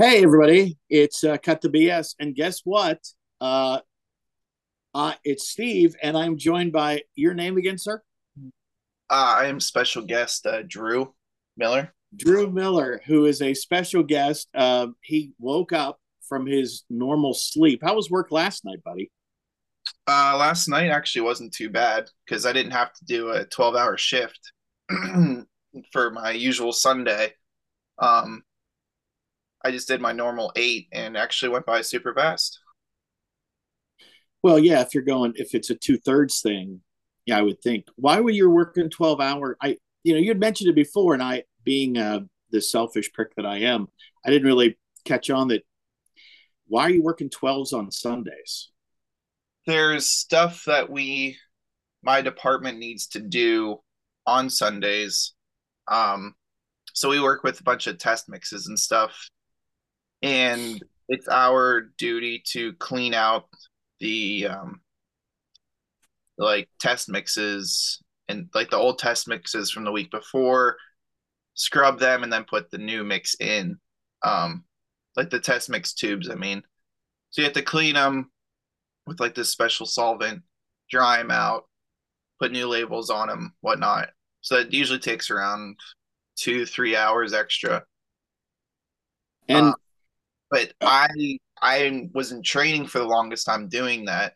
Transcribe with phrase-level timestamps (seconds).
[0.00, 2.14] Hey, everybody, it's uh, Cut the BS.
[2.20, 3.00] And guess what?
[3.40, 3.80] Uh,
[4.94, 8.00] uh, it's Steve, and I'm joined by your name again, sir?
[9.10, 11.14] Uh, I am special guest uh, Drew
[11.56, 11.92] Miller.
[12.14, 14.48] Drew Miller, who is a special guest.
[14.54, 17.80] Uh, he woke up from his normal sleep.
[17.82, 19.10] How was work last night, buddy?
[20.06, 23.74] Uh, last night actually wasn't too bad because I didn't have to do a 12
[23.74, 24.52] hour shift
[25.92, 27.32] for my usual Sunday.
[27.98, 28.44] Um,
[29.64, 32.60] I just did my normal eight and actually went by super fast.
[34.42, 36.80] Well, yeah, if you're going, if it's a two thirds thing,
[37.26, 37.86] yeah, I would think.
[37.96, 39.56] Why were you working 12 hour?
[39.60, 42.20] I, you know, you had mentioned it before, and I, being uh,
[42.50, 43.88] the selfish prick that I am,
[44.24, 45.62] I didn't really catch on that.
[46.68, 48.70] Why are you working 12s on Sundays?
[49.66, 51.36] There's stuff that we,
[52.02, 53.80] my department needs to do
[54.26, 55.34] on Sundays.
[55.88, 56.34] Um,
[56.92, 59.28] so we work with a bunch of test mixes and stuff
[60.22, 63.48] and it's our duty to clean out
[64.00, 64.80] the um
[66.36, 70.76] like test mixes and like the old test mixes from the week before
[71.54, 73.76] scrub them and then put the new mix in
[74.22, 74.64] um
[75.16, 76.62] like the test mix tubes i mean.
[77.30, 78.30] So you have to clean them
[79.06, 80.42] with like this special solvent
[80.90, 81.64] dry them out
[82.38, 84.10] put new labels on them whatnot.
[84.40, 85.76] So it usually takes around
[86.36, 87.84] two three hours extra.
[89.48, 89.74] And uh,
[90.50, 94.34] but I I was in training for the longest time doing that,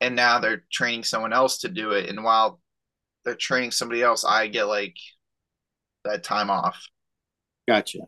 [0.00, 2.08] and now they're training someone else to do it.
[2.08, 2.60] And while
[3.24, 4.96] they're training somebody else, I get like
[6.04, 6.86] that time off.
[7.68, 8.00] Gotcha.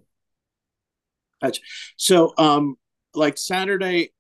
[1.43, 1.60] Gotcha.
[1.97, 2.77] So, um,
[3.15, 4.12] like Saturday,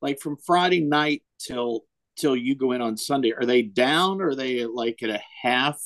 [0.00, 1.84] like from Friday night till
[2.16, 4.20] till you go in on Sunday, are they down?
[4.20, 5.80] Or are they like at a half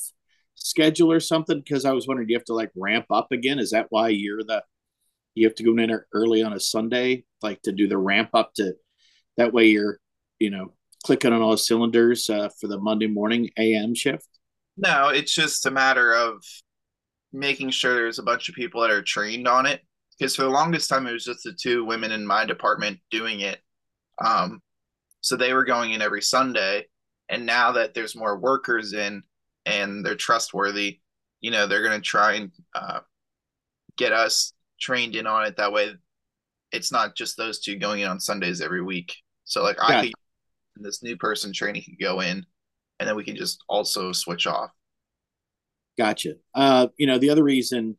[0.55, 1.59] schedule or something?
[1.59, 3.59] Because I was wondering, do you have to like ramp up again?
[3.59, 4.63] Is that why you're the
[5.35, 8.29] you have to go in there early on a Sunday, like to do the ramp
[8.33, 8.73] up to
[9.37, 9.99] that way you're,
[10.39, 10.73] you know,
[11.03, 14.27] clicking on all the cylinders uh, for the Monday morning AM shift?
[14.77, 16.43] No, it's just a matter of
[17.31, 19.81] making sure there's a bunch of people that are trained on it.
[20.17, 23.41] Because for the longest time, it was just the two women in my department doing
[23.41, 23.59] it.
[24.23, 24.61] Um,
[25.21, 26.85] so they were going in every Sunday.
[27.29, 29.23] And now that there's more workers in
[29.65, 30.99] and they're trustworthy,
[31.41, 32.99] you know, they're going to try and uh,
[33.97, 35.57] get us trained in on it.
[35.57, 35.93] That way,
[36.71, 39.15] it's not just those two going in on Sundays every week.
[39.45, 40.13] So like I could,
[40.77, 42.45] this new person training could go in,
[42.99, 44.71] and then we can just also switch off.
[45.97, 46.35] Gotcha.
[46.53, 47.97] Uh, you know, the other reason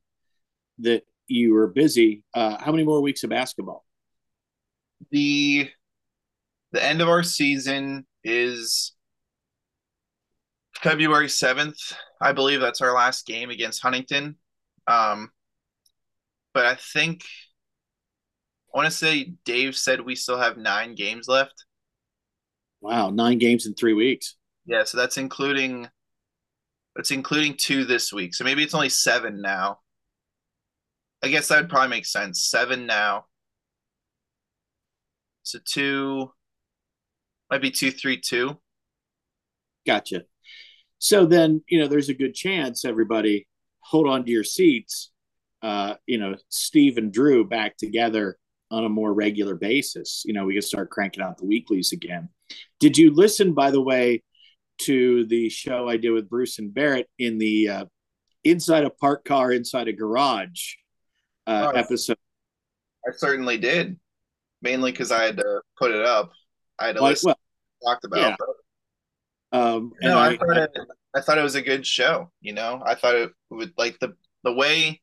[0.80, 3.84] that you were busy, uh, how many more weeks of basketball?
[5.10, 5.70] The
[6.72, 8.92] the end of our season is
[10.74, 11.94] February 7th.
[12.20, 14.36] I believe that's our last game against Huntington.
[14.86, 15.30] Um,
[16.56, 17.22] but I think
[18.72, 21.66] I want to say Dave said we still have nine games left.
[22.80, 24.36] Wow, nine games in three weeks.
[24.64, 25.86] Yeah, so that's including
[26.94, 28.34] that's including two this week.
[28.34, 29.80] So maybe it's only seven now.
[31.22, 32.48] I guess that would probably make sense.
[32.48, 33.26] Seven now.
[35.42, 36.32] So two
[37.50, 38.56] might be two, three, two.
[39.86, 40.22] Gotcha.
[41.00, 43.46] So then, you know, there's a good chance everybody
[43.80, 45.10] hold on to your seats
[45.66, 48.38] uh, you know, Steve and Drew back together
[48.70, 50.22] on a more regular basis.
[50.24, 52.28] You know, we can start cranking out the weeklies again.
[52.78, 54.22] Did you listen, by the way,
[54.82, 57.84] to the show I did with Bruce and Barrett in the uh,
[58.44, 60.74] inside a park car, inside a garage
[61.48, 62.18] uh, oh, episode?
[63.04, 63.98] I certainly did,
[64.62, 66.30] mainly because I had to put it up.
[66.78, 67.34] I had to listen.
[67.82, 68.38] Well, talked about.
[69.52, 69.60] Yeah.
[69.60, 70.70] Um, no, I, I, thought it,
[71.16, 72.30] I thought it was a good show.
[72.40, 74.14] You know, I thought it would like the
[74.44, 75.00] the way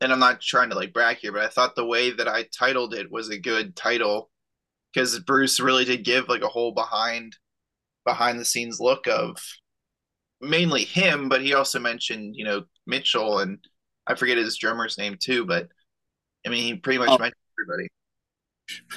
[0.00, 2.46] and I'm not trying to like brag here, but I thought the way that I
[2.56, 4.30] titled it was a good title
[4.92, 7.36] because Bruce really did give like a whole behind
[8.04, 9.36] behind the scenes look of
[10.40, 13.58] mainly him, but he also mentioned, you know, Mitchell and
[14.06, 15.68] I forget his drummer's name too, but
[16.46, 17.18] I mean, he pretty much oh.
[17.18, 17.88] mentioned everybody.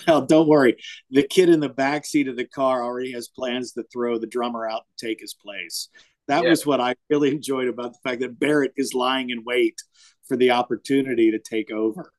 [0.07, 0.77] Well, oh, don't worry.
[1.09, 4.27] The kid in the back seat of the car already has plans to throw the
[4.27, 5.89] drummer out and take his place.
[6.27, 6.49] That yeah.
[6.49, 9.75] was what I really enjoyed about the fact that Barrett is lying in wait
[10.31, 12.13] for the opportunity to take over,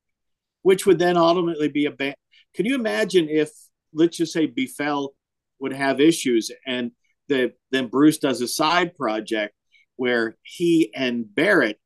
[0.61, 2.14] which would then ultimately be a band.
[2.55, 3.49] Can you imagine if,
[3.94, 5.14] let's just say, Befell
[5.61, 6.91] would have issues and
[7.29, 9.55] the, then Bruce does a side project
[9.97, 11.81] where he and Barrett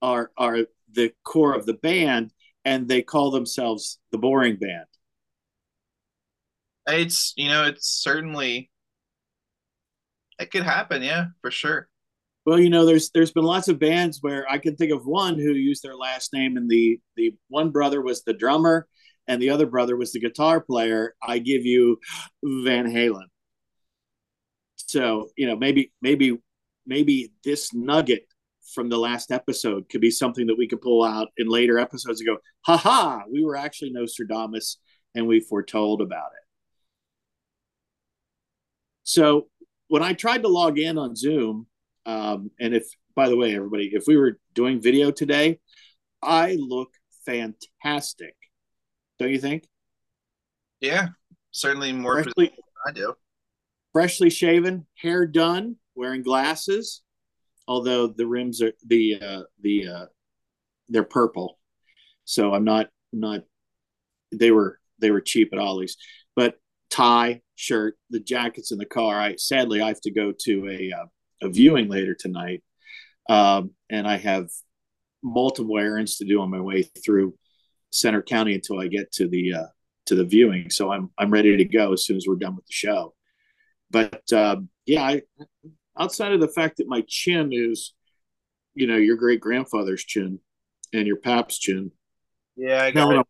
[0.00, 0.58] are are
[0.92, 2.30] the core of the band
[2.64, 4.86] and they call themselves the boring band
[6.88, 8.68] it's you know it's certainly
[10.40, 11.88] it could happen yeah for sure
[12.44, 15.34] well you know there's there's been lots of bands where i can think of one
[15.34, 18.86] who used their last name and the the one brother was the drummer
[19.28, 21.98] and the other brother was the guitar player i give you
[22.42, 23.26] van halen
[24.76, 26.36] so you know maybe maybe
[26.86, 28.26] maybe this nugget
[28.72, 32.20] from the last episode could be something that we could pull out in later episodes
[32.20, 34.78] and go, ha ha, we were actually Nostradamus
[35.14, 36.46] and we foretold about it.
[39.04, 39.48] So
[39.88, 41.66] when I tried to log in on Zoom,
[42.06, 45.58] um, and if, by the way, everybody, if we were doing video today,
[46.22, 46.90] I look
[47.26, 48.34] fantastic.
[49.18, 49.64] Don't you think?
[50.80, 51.08] Yeah,
[51.52, 52.52] certainly more freshly,
[52.86, 53.14] I do.
[53.92, 57.02] Freshly shaven, hair done, wearing glasses,
[57.68, 60.06] although the rims are the uh, the uh,
[60.88, 61.58] they're purple,
[62.24, 63.42] so I'm not not
[64.32, 65.96] they were they were cheap at Ollie's,
[66.34, 66.56] but
[66.90, 69.20] tie, shirt, the jackets in the car.
[69.20, 71.06] I sadly I have to go to a uh,
[71.42, 72.62] a viewing later tonight,
[73.28, 74.48] um, and I have
[75.22, 77.34] multiple errands to do on my way through
[77.90, 79.66] Centre County until I get to the uh,
[80.06, 80.70] to the viewing.
[80.70, 83.14] So I'm I'm ready to go as soon as we're done with the show.
[83.90, 85.22] But um, yeah, I
[85.98, 87.94] outside of the fact that my chin is,
[88.74, 90.40] you know, your great grandfather's chin
[90.92, 91.92] and your pap's chin.
[92.56, 93.26] Yeah, I got now it.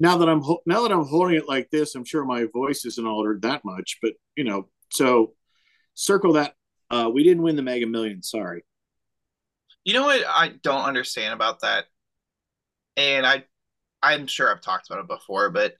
[0.00, 3.06] Now that I'm now that I'm holding it like this, I'm sure my voice isn't
[3.06, 3.98] altered that much.
[4.00, 5.34] But you know, so
[5.94, 6.54] circle that.
[6.90, 8.22] Uh, we didn't win the Mega Million.
[8.22, 8.64] Sorry.
[9.84, 11.86] You know what I don't understand about that,
[12.96, 13.44] and I,
[14.02, 15.74] I'm sure I've talked about it before, but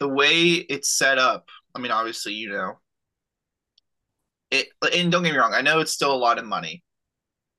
[0.00, 1.48] the way it's set up.
[1.74, 2.78] I mean, obviously, you know,
[4.50, 6.82] it and don't get me wrong, I know it's still a lot of money,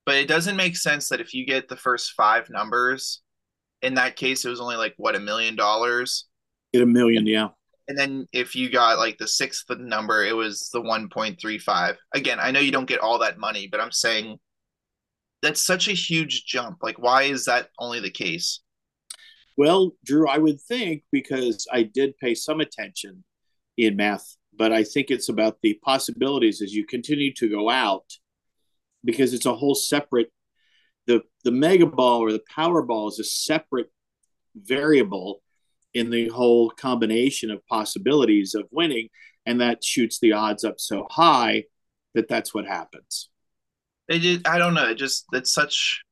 [0.05, 3.21] but it doesn't make sense that if you get the first five numbers,
[3.81, 6.25] in that case, it was only like what a million dollars.
[6.73, 7.49] Get a million, yeah.
[7.87, 11.95] And then if you got like the sixth number, it was the 1.35.
[12.13, 14.37] Again, I know you don't get all that money, but I'm saying
[15.41, 16.79] that's such a huge jump.
[16.81, 18.61] Like, why is that only the case?
[19.57, 23.23] Well, Drew, I would think because I did pay some attention
[23.77, 28.05] in math but I think it's about the possibilities as you continue to go out
[29.03, 30.31] because it's a whole separate
[31.07, 33.91] the the mega ball or the power ball is a separate
[34.55, 35.41] variable
[35.95, 39.09] in the whole combination of possibilities of winning
[39.45, 41.63] and that shoots the odds up so high
[42.13, 43.29] that that's what happens
[44.07, 46.03] it just, i don't know it just it's such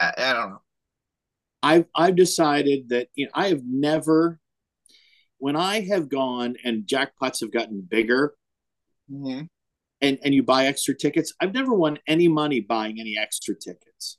[0.00, 0.62] I, I don't know
[1.62, 4.40] i've i've decided that you know i have never
[5.42, 8.36] when I have gone and jackpots have gotten bigger,
[9.10, 9.46] mm-hmm.
[10.00, 14.18] and and you buy extra tickets, I've never won any money buying any extra tickets.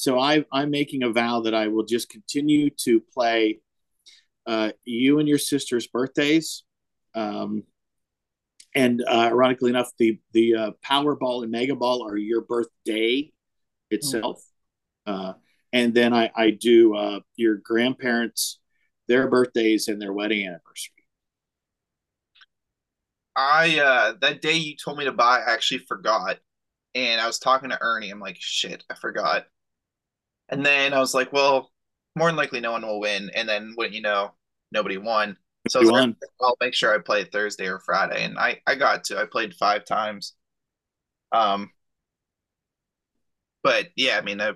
[0.00, 3.60] So I, I'm making a vow that I will just continue to play
[4.46, 6.64] uh, you and your sister's birthdays.
[7.14, 7.64] Um,
[8.74, 13.30] and uh, ironically enough, the the uh, Powerball and Mega Ball are your birthday
[13.90, 14.42] itself.
[15.06, 15.20] Mm-hmm.
[15.20, 15.32] Uh,
[15.74, 18.58] and then I, I do uh, your grandparents'
[19.06, 20.94] their birthdays and their wedding anniversary.
[23.36, 26.38] I uh that day you told me to buy, I actually forgot.
[26.94, 28.10] And I was talking to Ernie.
[28.10, 29.44] I'm like, shit, I forgot.
[30.50, 31.70] And then I was like, well,
[32.16, 33.30] more than likely no one will win.
[33.34, 34.34] And then what you know,
[34.72, 35.36] nobody won.
[35.68, 38.24] So I was like, I'll make sure I play Thursday or Friday.
[38.24, 39.18] And I, I got to.
[39.18, 40.34] I played five times.
[41.32, 41.70] Um
[43.62, 44.52] but yeah, I mean I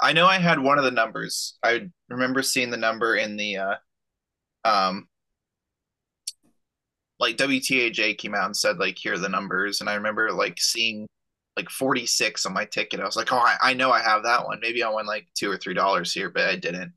[0.00, 1.58] I know I had one of the numbers.
[1.62, 3.74] I remember seeing the number in the uh
[4.64, 5.08] um
[7.20, 10.60] like WTAJ came out and said like here are the numbers and I remember like
[10.60, 11.08] seeing
[11.58, 13.00] like 46 on my ticket.
[13.00, 14.58] I was like, oh, I, I know I have that one.
[14.60, 16.92] Maybe I won like two or three dollars here, but I didn't.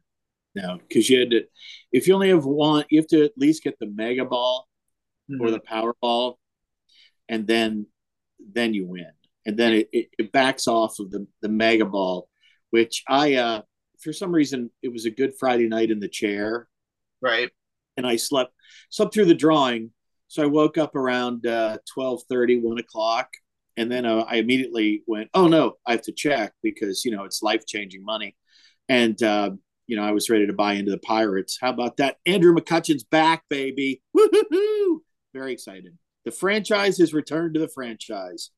[0.55, 1.43] No, because you had to.
[1.91, 4.67] If you only have one, you have to at least get the mega ball
[5.29, 5.41] mm-hmm.
[5.41, 6.39] or the power ball,
[7.29, 7.87] and then
[8.53, 9.11] then you win.
[9.45, 12.29] And then it, it, it backs off of the the mega ball,
[12.69, 13.61] which I uh
[14.01, 16.67] for some reason it was a good Friday night in the chair.
[17.21, 17.51] Right
[17.97, 18.53] and I slept
[18.89, 19.91] slept through the drawing.
[20.27, 23.29] So I woke up around uh, 12 30, 1 o'clock,
[23.77, 27.23] and then uh, I immediately went, "Oh no, I have to check because you know
[27.23, 28.35] it's life changing money,"
[28.89, 29.51] and uh,
[29.87, 31.57] you know I was ready to buy into the Pirates.
[31.59, 32.17] How about that?
[32.25, 34.01] Andrew McCutchen's back, baby!
[34.13, 35.03] Woo-hoo-hoo!
[35.33, 35.97] Very excited.
[36.25, 38.51] The franchise has returned to the franchise.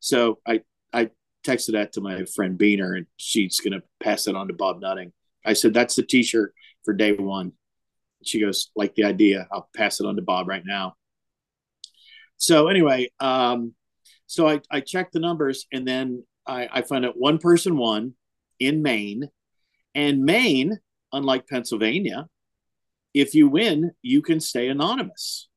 [0.00, 1.10] So I I
[1.46, 5.12] texted that to my friend Beaner, and she's to pass it on to Bob Nutting.
[5.44, 6.54] I said, "That's the T-shirt
[6.84, 7.52] for day one."
[8.24, 9.46] She goes, "Like the idea?
[9.52, 10.94] I'll pass it on to Bob right now."
[12.36, 13.74] So anyway, um,
[14.26, 18.14] so I, I checked the numbers and then I, I found out one person won
[18.58, 19.28] in Maine.
[19.94, 20.78] And Maine,
[21.12, 22.28] unlike Pennsylvania,
[23.14, 25.48] if you win, you can stay anonymous.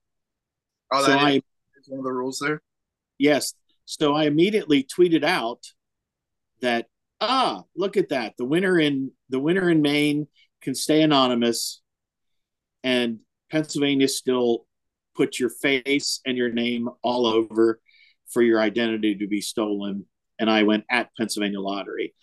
[0.91, 1.41] Oh, so I,
[1.87, 2.61] one of the rules there.
[3.17, 3.53] Yes.
[3.85, 5.63] So I immediately tweeted out
[6.61, 6.87] that
[7.21, 8.35] ah, look at that.
[8.37, 10.27] The winner in the winner in Maine
[10.61, 11.81] can stay anonymous
[12.83, 13.19] and
[13.51, 14.65] Pennsylvania still
[15.15, 17.79] put your face and your name all over
[18.31, 20.05] for your identity to be stolen.
[20.39, 22.13] And I went at Pennsylvania Lottery.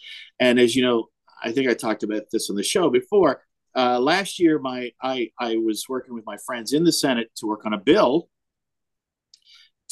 [0.41, 1.09] And as you know,
[1.43, 3.43] I think I talked about this on the show before.
[3.77, 7.47] Uh, last year, my I I was working with my friends in the Senate to
[7.47, 8.31] work on a bill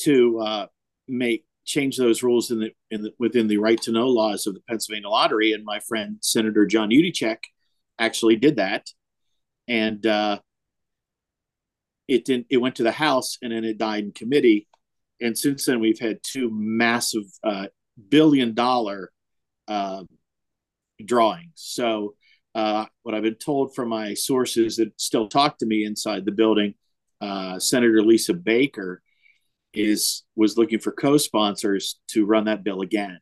[0.01, 0.67] to uh,
[1.07, 4.55] make change those rules in the, in the within the right to know laws of
[4.55, 5.53] the Pennsylvania Lottery.
[5.53, 7.39] And my friend Senator John Yudichak
[7.99, 8.89] actually did that,
[9.69, 10.39] and uh,
[12.09, 12.47] it didn't.
[12.49, 14.67] It went to the House, and then it died in committee
[15.21, 17.67] and since then we've had two massive uh,
[18.09, 19.11] billion dollar
[19.69, 20.05] uh,
[21.05, 21.53] drawings.
[21.55, 22.15] So
[22.55, 26.33] uh, what I've been told from my sources that still talk to me inside the
[26.33, 26.75] building,
[27.21, 29.03] uh, Senator Lisa Baker
[29.73, 33.19] is was looking for co-sponsors to run that bill again.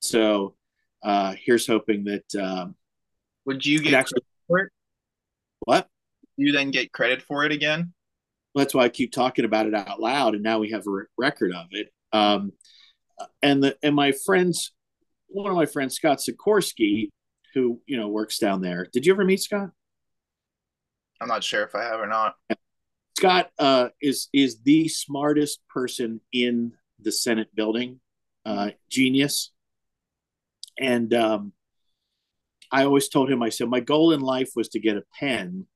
[0.00, 0.54] So
[1.02, 2.34] uh, here's hoping that.
[2.40, 2.74] Um,
[3.44, 4.72] Would you get actually for it?
[5.60, 5.88] What?
[6.36, 7.92] You then get credit for it again?
[8.58, 11.04] That's why I keep talking about it out loud, and now we have a re-
[11.16, 11.88] record of it.
[12.12, 12.52] Um,
[13.42, 14.72] and the and my friends,
[15.28, 17.08] one of my friends, Scott Sikorsky,
[17.54, 18.86] who you know works down there.
[18.92, 19.70] Did you ever meet Scott?
[21.20, 22.36] I'm not sure if I have or not.
[23.16, 28.00] Scott uh, is is the smartest person in the Senate building,
[28.44, 29.52] uh, genius.
[30.78, 31.52] And um,
[32.70, 35.66] I always told him, I said, my goal in life was to get a pen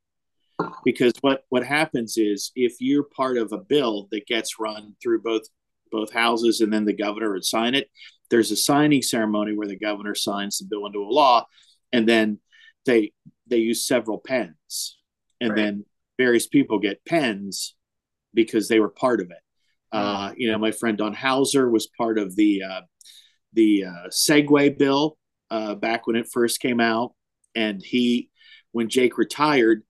[0.85, 5.23] because what what happens is if you're part of a bill that gets run through
[5.23, 5.43] both
[5.91, 7.91] both houses and then the governor would sign it
[8.31, 11.45] there's a signing ceremony where the governor signs the bill into a law
[11.93, 12.39] and then
[12.87, 13.13] they
[13.47, 14.99] they use several pens.
[15.41, 15.57] And right.
[15.57, 15.85] then
[16.19, 17.75] various people get pens
[18.33, 19.39] because they were part of it.
[19.93, 22.81] Uh, you know my friend don hauser was part of the uh,
[23.53, 25.19] the uh, segway bill
[25.51, 27.13] uh, back when it first came out.
[27.55, 28.31] And he
[28.73, 29.83] when jake retired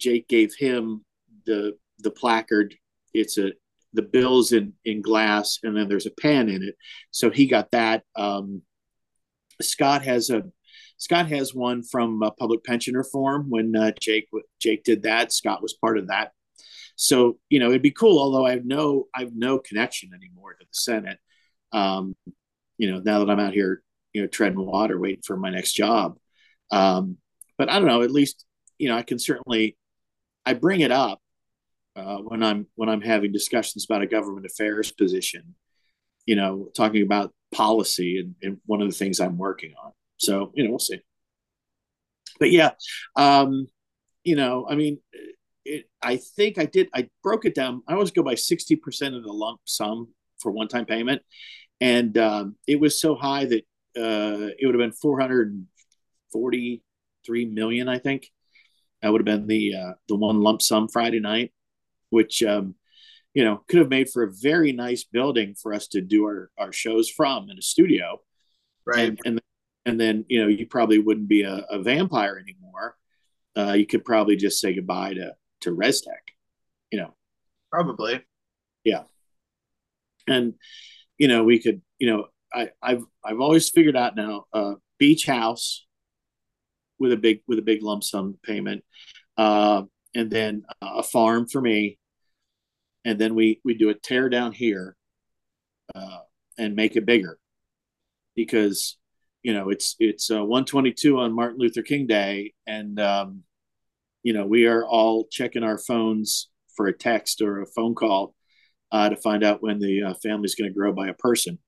[0.00, 1.04] Jake gave him
[1.46, 2.74] the the placard.
[3.14, 3.52] It's a
[3.92, 6.76] the bills in in glass, and then there's a pen in it.
[7.10, 8.04] So he got that.
[8.16, 8.62] Um,
[9.60, 10.44] Scott has a
[10.96, 14.28] Scott has one from public pension reform when uh, Jake
[14.60, 15.32] Jake did that.
[15.32, 16.32] Scott was part of that.
[16.96, 18.18] So you know it'd be cool.
[18.18, 21.18] Although I have no I have no connection anymore to the Senate.
[21.72, 22.14] Um,
[22.78, 25.72] you know now that I'm out here, you know treading water, waiting for my next
[25.72, 26.16] job.
[26.70, 27.16] Um,
[27.58, 28.02] but I don't know.
[28.02, 28.44] At least
[28.78, 29.76] you know I can certainly
[30.46, 31.20] I bring it up
[31.96, 35.54] uh, when I'm when I'm having discussions about a government affairs position.
[36.26, 39.92] You know, talking about policy and, and one of the things I'm working on.
[40.18, 41.00] So you know, we'll see.
[42.38, 42.72] But yeah,
[43.16, 43.66] um,
[44.24, 44.98] you know, I mean,
[45.64, 46.88] it, I think I did.
[46.94, 47.82] I broke it down.
[47.88, 50.08] I always go by sixty percent of the lump sum
[50.40, 51.22] for one time payment,
[51.80, 53.62] and um, it was so high that
[53.96, 55.66] uh, it would have been four hundred
[56.32, 56.82] forty
[57.26, 58.30] three million, I think.
[59.02, 61.52] That would have been the uh, the one lump sum Friday night,
[62.10, 62.74] which um,
[63.34, 66.50] you know could have made for a very nice building for us to do our,
[66.58, 68.20] our shows from in a studio,
[68.86, 69.08] right?
[69.08, 69.40] And and,
[69.86, 72.96] and then you know you probably wouldn't be a, a vampire anymore.
[73.56, 76.34] Uh, you could probably just say goodbye to to ResTech,
[76.90, 77.14] you know.
[77.70, 78.24] Probably.
[78.84, 79.04] Yeah.
[80.26, 80.54] And
[81.18, 85.26] you know we could you know I I've I've always figured out now uh, beach
[85.26, 85.86] house
[87.00, 88.84] with a big with a big lump sum payment,
[89.36, 89.82] uh,
[90.14, 91.98] and then a farm for me,
[93.04, 94.94] and then we we do a tear down here,
[95.94, 96.18] uh,
[96.58, 97.38] and make it bigger,
[98.36, 98.98] because
[99.42, 103.42] you know it's it's uh, 122 on Martin Luther King Day, and um,
[104.22, 108.34] you know we are all checking our phones for a text or a phone call
[108.92, 111.58] uh, to find out when the uh, family's going to grow by a person,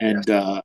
[0.00, 0.62] and uh,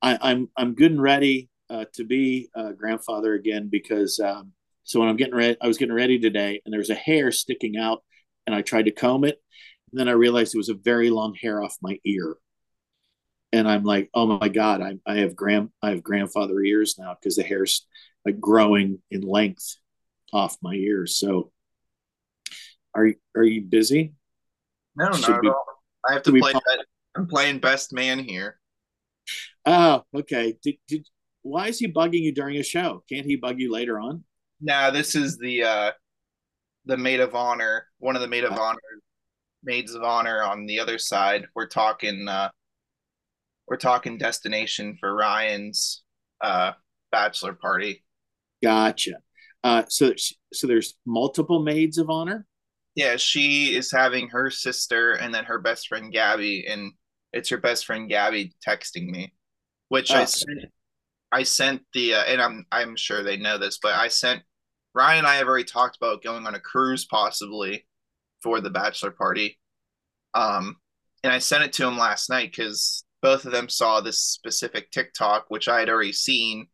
[0.00, 5.00] I, I'm I'm good and ready uh, to be a grandfather again because um, so
[5.00, 7.76] when I'm getting ready, I was getting ready today, and there was a hair sticking
[7.76, 8.02] out,
[8.46, 9.40] and I tried to comb it,
[9.90, 12.36] and then I realized it was a very long hair off my ear.
[13.52, 17.14] And I'm like, oh my God, I, I have grand I have grandfather ears now
[17.14, 17.86] because the hair's
[18.24, 19.76] like growing in length
[20.32, 21.18] off my ears.
[21.18, 21.52] So
[22.94, 24.14] are you are you busy?
[24.96, 25.64] No, Should not we, at all.
[26.08, 26.52] I have to play.
[27.16, 28.58] I'm playing best man here.
[29.66, 30.56] Oh, okay.
[30.62, 31.06] Did, did
[31.42, 33.02] why is he bugging you during a show?
[33.08, 34.24] Can't he bug you later on?
[34.60, 35.90] Nah, this is the uh
[36.84, 38.78] the maid of honor, one of the maid of honor
[39.62, 41.46] maids of honor on the other side.
[41.54, 42.50] We're talking uh
[43.66, 46.02] we're talking destination for Ryan's
[46.40, 46.72] uh
[47.10, 48.04] bachelor party.
[48.62, 49.16] Gotcha.
[49.64, 50.12] Uh so
[50.52, 52.46] so there's multiple maids of honor?
[52.94, 56.92] Yeah, she is having her sister and then her best friend Gabby and
[57.32, 59.32] it's her best friend Gabby texting me,
[59.88, 60.16] which oh.
[60.16, 60.64] I sent
[61.32, 64.42] I sent the uh, and I'm I'm sure they know this, but I sent
[64.94, 67.86] Ryan and I have already talked about going on a cruise possibly
[68.42, 69.58] for the bachelor party.
[70.34, 70.76] Um,
[71.22, 74.90] and I sent it to him last night because both of them saw this specific
[74.90, 76.68] TikTok, which I had already seen,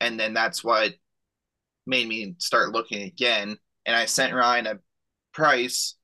[0.00, 0.94] and then that's what
[1.86, 3.56] made me start looking again.
[3.86, 4.78] And I sent Ryan a
[5.32, 5.96] price,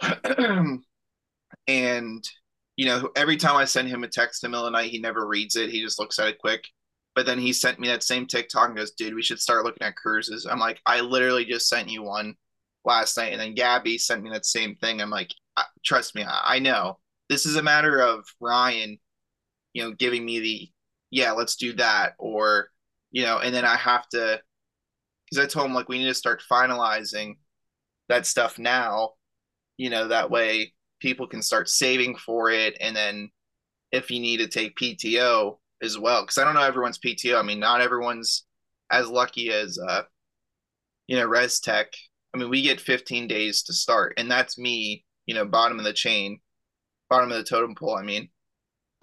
[1.66, 2.28] and
[2.76, 4.90] you know, every time I send him a text in the middle of the night,
[4.90, 5.70] he never reads it.
[5.70, 6.64] He just looks at it quick.
[7.14, 9.86] But then he sent me that same TikTok and goes, dude, we should start looking
[9.86, 10.46] at cruises.
[10.46, 12.34] I'm like, I literally just sent you one
[12.84, 13.32] last night.
[13.32, 15.00] And then Gabby sent me that same thing.
[15.00, 15.34] I'm like,
[15.84, 16.98] trust me, I, I know.
[17.28, 18.98] This is a matter of Ryan,
[19.72, 20.70] you know, giving me the,
[21.10, 22.14] yeah, let's do that.
[22.18, 22.68] Or,
[23.10, 24.40] you know, and then I have to,
[25.28, 27.34] because I told him, like, we need to start finalizing
[28.08, 29.10] that stuff now,
[29.76, 32.76] you know, that way people can start saving for it.
[32.80, 33.30] And then
[33.92, 37.38] if you need to take PTO, as well because I don't know everyone's PTO.
[37.38, 38.44] I mean, not everyone's
[38.90, 40.02] as lucky as uh,
[41.06, 41.88] you know Res Tech.
[42.34, 45.84] I mean, we get 15 days to start, and that's me, you know, bottom of
[45.84, 46.40] the chain,
[47.08, 47.96] bottom of the totem pole.
[47.96, 48.28] I mean.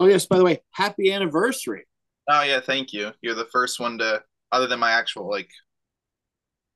[0.00, 1.86] Oh yes, by the way, happy anniversary.
[2.28, 3.12] Oh yeah, thank you.
[3.20, 5.50] You're the first one to, other than my actual like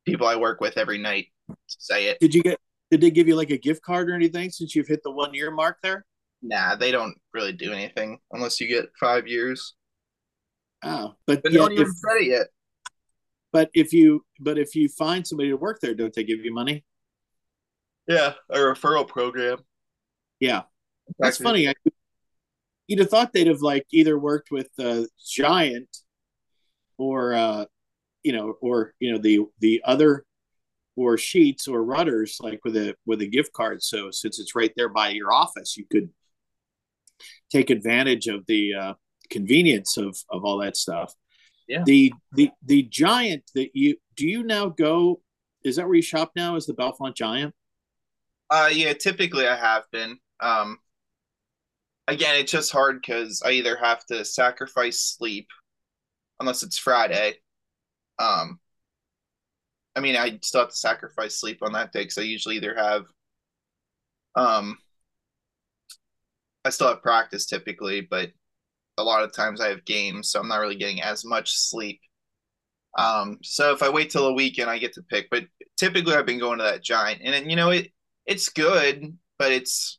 [0.05, 1.27] people I work with every night,
[1.67, 2.19] say it.
[2.21, 2.59] Did you get?
[2.91, 5.33] Did they give you like a gift card or anything since you've hit the one
[5.33, 6.05] year mark there?
[6.43, 9.75] Nah, they don't really do anything unless you get five years.
[10.85, 12.47] Oh, but, but don't even said it yet.
[13.53, 16.53] But if you but if you find somebody to work there, don't they give you
[16.53, 16.85] money?
[18.09, 19.59] Yeah, a referral program.
[20.41, 20.63] Yeah,
[21.19, 21.69] that's funny.
[21.69, 21.75] I,
[22.87, 25.99] you'd have thought they'd have like either worked with uh, Giant
[26.99, 27.67] or uh,
[28.23, 30.25] you know, or you know the the other
[30.97, 33.83] or Sheetz or Rutter's like with a with a gift card.
[33.83, 36.11] So since it's right there by your office, you could
[37.51, 38.95] take advantage of the uh,
[39.33, 41.15] convenience of of all that stuff.
[41.67, 41.83] Yeah.
[41.85, 45.21] The the the giant that you do you now go
[45.65, 47.55] is that where you shop now is the Bellefonte Giant?
[48.51, 50.19] Uh yeah, typically I have been.
[50.41, 50.79] Um
[52.07, 55.49] again, it's just hard because I either have to sacrifice sleep
[56.41, 57.35] unless it's Friday.
[58.19, 58.61] Um
[59.97, 62.75] I mean I still have to sacrifice sleep on that day because I usually either
[62.77, 63.07] have
[64.37, 64.79] um
[66.65, 68.31] I still have practice typically, but
[68.99, 72.01] a lot of times I have games, so I'm not really getting as much sleep.
[72.99, 75.29] Um, so if I wait till a weekend, I get to pick.
[75.31, 75.45] But
[75.79, 77.91] typically, I've been going to that giant, and you know it
[78.27, 79.99] it's good, but it's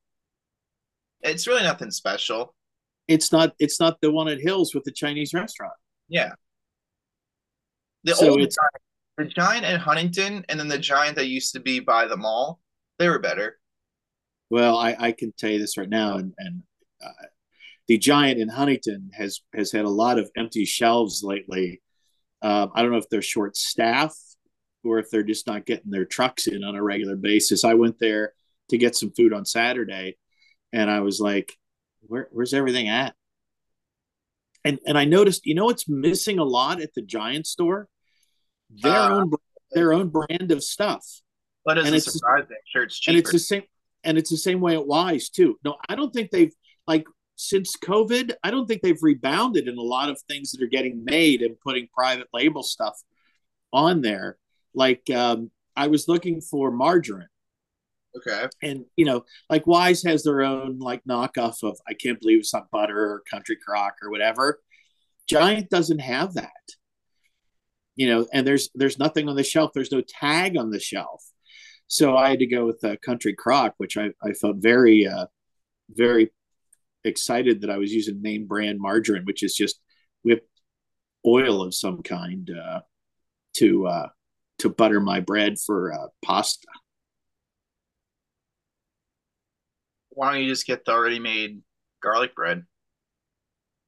[1.21, 2.53] it's really nothing special.
[3.07, 5.73] It's not it's not the one at Hills with the Chinese restaurant.
[6.07, 6.33] Yeah.
[8.03, 8.51] The so old giant,
[9.17, 12.59] the giant at Huntington, and then the giant that used to be by the mall,
[12.99, 13.59] they were better.
[14.49, 16.63] Well, I, I can tell you this right now, and and
[17.03, 17.25] uh,
[17.87, 21.81] the Giant in Huntington has has had a lot of empty shelves lately.
[22.41, 24.15] Uh, I don't know if they're short staff
[24.83, 27.63] or if they're just not getting their trucks in on a regular basis.
[27.63, 28.33] I went there
[28.69, 30.17] to get some food on Saturday,
[30.71, 31.53] and I was like,
[32.01, 33.15] Where, "Where's everything at?"
[34.63, 37.89] And and I noticed, you know, what's missing a lot at the Giant store,
[38.69, 39.31] their uh, own
[39.71, 41.05] their own brand of stuff.
[41.65, 42.47] But it's and it's surprising.
[42.65, 43.17] Sure, it's cheaper.
[43.17, 43.63] And it's the same.
[44.05, 45.57] And it's the same way at Weis too.
[45.63, 46.53] No, I don't think they've
[46.87, 50.67] like since COVID, I don't think they've rebounded in a lot of things that are
[50.67, 53.01] getting made and putting private label stuff
[53.71, 54.37] on there.
[54.73, 57.27] Like um, I was looking for margarine.
[58.15, 58.47] Okay.
[58.61, 62.53] And you know, like Weis has their own like knockoff of I can't believe it's
[62.53, 64.59] not butter or country crock or whatever.
[65.27, 66.51] Giant doesn't have that.
[67.95, 69.71] You know, and there's there's nothing on the shelf.
[69.73, 71.23] There's no tag on the shelf.
[71.87, 75.27] So I had to go with uh, Country Crock, which I, I felt very uh,
[75.89, 76.31] very
[77.03, 79.79] excited that I was using name brand margarine, which is just
[80.23, 80.49] whipped
[81.25, 82.81] oil of some kind uh,
[83.57, 84.07] to uh,
[84.59, 86.67] to butter my bread for uh, pasta.
[90.09, 91.61] Why don't you just get the already made
[92.01, 92.63] garlic bread?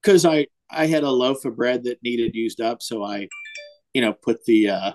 [0.02, 3.28] Because I I had a loaf of bread that needed used up, so I,
[3.94, 4.92] you know, put the uh,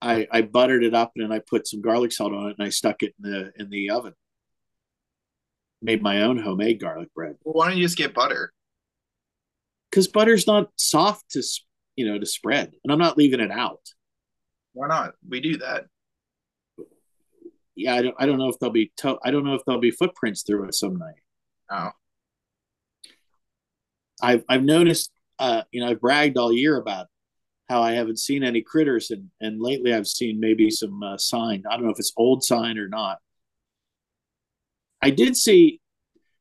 [0.00, 2.66] I I buttered it up and then I put some garlic salt on it and
[2.66, 4.14] I stuck it in the in the oven.
[5.82, 7.36] Made my own homemade garlic bread.
[7.44, 8.52] Well, why don't you just get butter?
[9.90, 11.42] Because butter's not soft to
[11.96, 13.80] you know to spread, and I'm not leaving it out.
[14.72, 15.14] Why not?
[15.28, 15.86] We do that.
[17.74, 18.14] Yeah, I don't.
[18.18, 18.92] I don't know if there'll be.
[18.98, 21.14] To- I don't know if there'll be footprints through it some night.
[21.70, 21.90] Oh,
[24.22, 25.10] I've I've noticed.
[25.38, 27.08] Uh, you know, I've bragged all year about
[27.68, 31.64] how I haven't seen any critters, and and lately I've seen maybe some uh, sign.
[31.70, 33.18] I don't know if it's old sign or not.
[35.06, 35.80] I did see.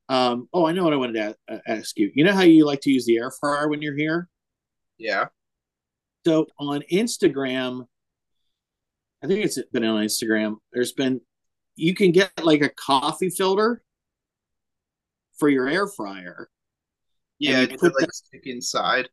[0.10, 2.12] Um, oh, I know what I wanted to ask you.
[2.16, 4.28] You know how you like to use the air fryer when you're here?
[4.98, 5.26] yeah.
[6.26, 7.86] So on Instagram,
[9.24, 10.56] I think it's been on Instagram.
[10.74, 11.22] There's been
[11.76, 13.84] you can get like a coffee filter
[15.38, 16.50] for your air fryer.
[17.38, 19.10] Yeah, you put it like that- stick inside?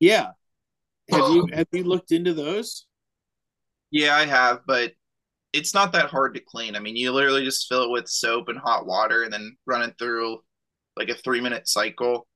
[0.00, 0.30] Yeah.
[1.12, 2.86] Have you have you looked into those?
[3.92, 4.94] Yeah, I have, but
[5.52, 6.76] it's not that hard to clean.
[6.76, 9.82] I mean, you literally just fill it with soap and hot water and then run
[9.82, 10.38] it through
[10.96, 12.26] like a three minute cycle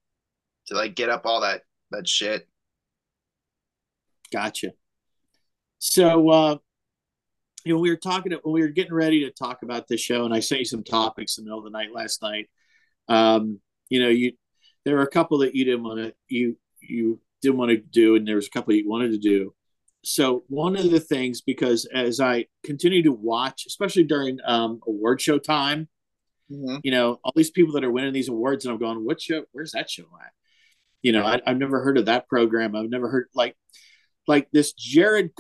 [0.68, 2.48] to like get up all that that shit.
[4.32, 4.72] Gotcha.
[5.78, 6.56] So uh
[7.64, 10.24] you know, we were talking when we were getting ready to talk about this show,
[10.24, 12.50] and I sent you some topics in the middle of the night last night.
[13.08, 14.32] Um, you know, you
[14.84, 18.16] there were a couple that you didn't want to you you didn't want to do,
[18.16, 19.54] and there was a couple you wanted to do.
[20.04, 25.20] So one of the things, because as I continue to watch, especially during um, award
[25.20, 25.88] show time,
[26.50, 26.78] Mm-hmm.
[26.82, 29.44] you know, all these people that are winning these awards, and I'm going, what show?
[29.52, 30.32] Where's that show at?
[31.00, 32.76] You know, I, I've never heard of that program.
[32.76, 33.56] I've never heard like
[34.28, 35.30] like this Jared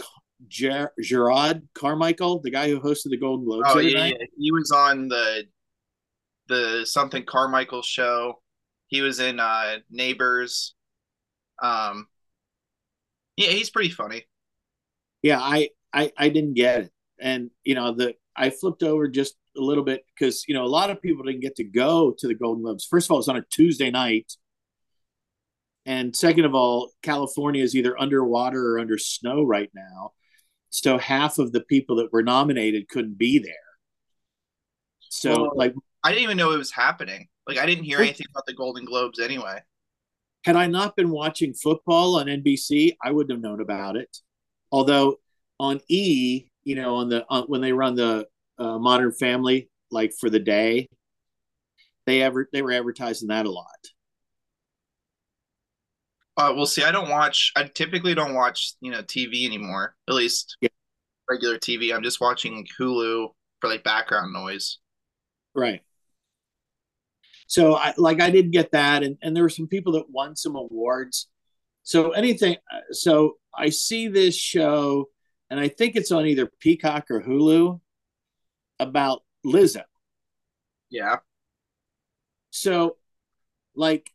[0.48, 3.66] Ger- Gerard Carmichael, the guy who hosted the Golden Globes.
[3.68, 5.44] Oh yeah, yeah, he was on the
[6.48, 8.40] the something Carmichael show.
[8.86, 10.74] He was in uh Neighbors.
[11.62, 12.06] Um,
[13.36, 14.24] yeah, he's pretty funny.
[15.22, 16.92] Yeah I, I i didn't get it.
[17.20, 20.66] And you know the i flipped over just a little bit because you know a
[20.78, 22.86] lot of people didn't get to go to the golden globes.
[22.86, 24.32] First of all it's on a tuesday night.
[25.84, 30.12] And second of all california is either underwater or under snow right now.
[30.70, 33.54] So half of the people that were nominated couldn't be there.
[35.10, 37.28] So Well- like I didn't even know it was happening.
[37.46, 39.60] Like I didn't hear anything about the Golden Globes anyway.
[40.44, 44.18] had i not been watching football on nbc i wouldn't have known about it
[44.72, 45.16] although
[45.60, 48.26] on e you know on the on, when they run the
[48.58, 50.88] uh, modern family like for the day
[52.06, 53.66] they ever they were advertising that a lot
[56.36, 56.82] Uh, we'll see.
[56.82, 57.52] I don't watch.
[57.56, 59.94] I typically don't watch, you know, TV anymore.
[60.08, 60.70] At least Yeah.
[61.28, 61.92] regular TV.
[61.92, 63.28] I'm just watching Hulu
[63.60, 64.78] for like background noise.
[65.54, 65.82] right
[67.46, 70.34] so i like i did get that and and there were some people that won
[70.34, 71.28] some awards
[71.82, 75.08] so anything uh, so i see this show
[75.50, 77.80] and i think it's on either peacock or hulu
[78.78, 79.82] about lizzo
[80.90, 81.16] Yeah.
[82.50, 82.96] So,
[83.74, 84.10] like,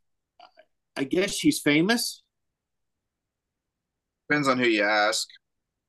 [0.95, 2.23] I guess she's famous.
[4.30, 5.27] Depends on who you ask.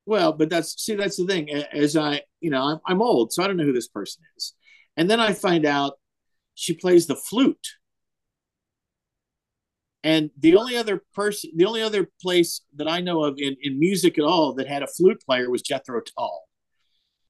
[0.07, 1.51] Well, but that's see, that's the thing.
[1.51, 4.55] As I, you know, I'm, I'm old, so I don't know who this person is.
[4.97, 5.95] And then I find out
[6.55, 7.69] she plays the flute.
[10.05, 13.79] And the only other person, the only other place that I know of in, in
[13.81, 16.45] music at all that had a flute player was Jethro Tull.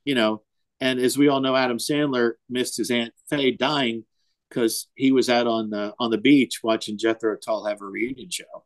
[0.04, 0.42] You know,
[0.80, 4.04] and as we all know, Adam Sandler missed his aunt Faye dying
[4.48, 8.30] because he was out on the on the beach watching Jethro Tull have a reunion
[8.30, 8.64] show.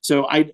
[0.00, 0.50] So I,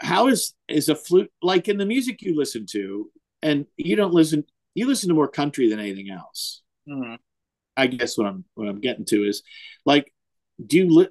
[0.00, 3.10] how is is a flute like in the music you listen to,
[3.42, 4.44] and you don't listen,
[4.74, 6.62] you listen to more country than anything else.
[6.88, 7.18] Mhm.
[7.76, 9.42] I guess what I'm what I'm getting to is
[9.84, 10.12] like,
[10.64, 11.08] do you li-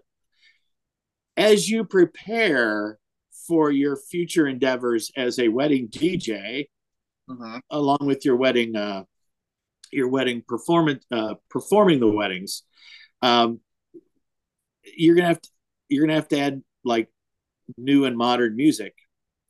[1.37, 2.97] as you prepare
[3.47, 6.67] for your future endeavors as a wedding DJ,
[7.29, 7.61] Mhm.
[7.69, 9.03] along with your wedding uh,
[9.91, 12.63] your wedding performance uh, performing the weddings,
[13.21, 13.59] um,
[14.97, 15.49] you're gonna have to
[15.89, 17.09] you're gonna have to add like
[17.77, 18.93] new and modern music.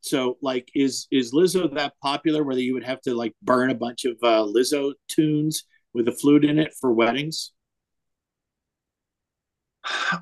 [0.01, 3.75] So like is is Lizzo that popular Whether you would have to like burn a
[3.75, 7.51] bunch of uh, Lizzo tunes with a flute in it for weddings?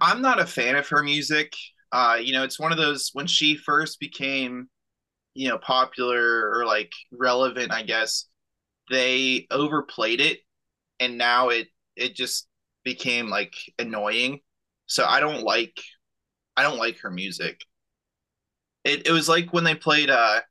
[0.02, 1.54] I'm not a fan of her music.
[1.92, 4.68] Uh, you know, it's one of those when she first became,
[5.36, 8.26] you know, popular or like relevant, I guess,
[8.90, 10.40] they overplayed it
[11.00, 12.48] and now it it just
[12.84, 14.40] became like annoying.
[14.88, 15.78] So I don't like
[16.58, 17.62] I don't like her music.
[18.84, 20.42] It it was like when they played uh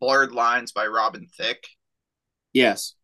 [0.00, 1.66] Blurred Lines by Robin Thicke.
[2.52, 2.94] Yes.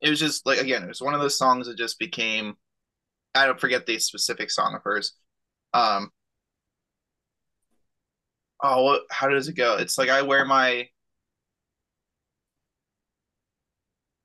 [0.00, 2.56] it was just like again, it was one of those songs that just became.
[3.34, 5.14] I don't forget the specific song of hers.
[5.74, 6.12] Um.
[8.62, 9.76] Oh, what, how does it go?
[9.76, 10.88] It's like I wear my.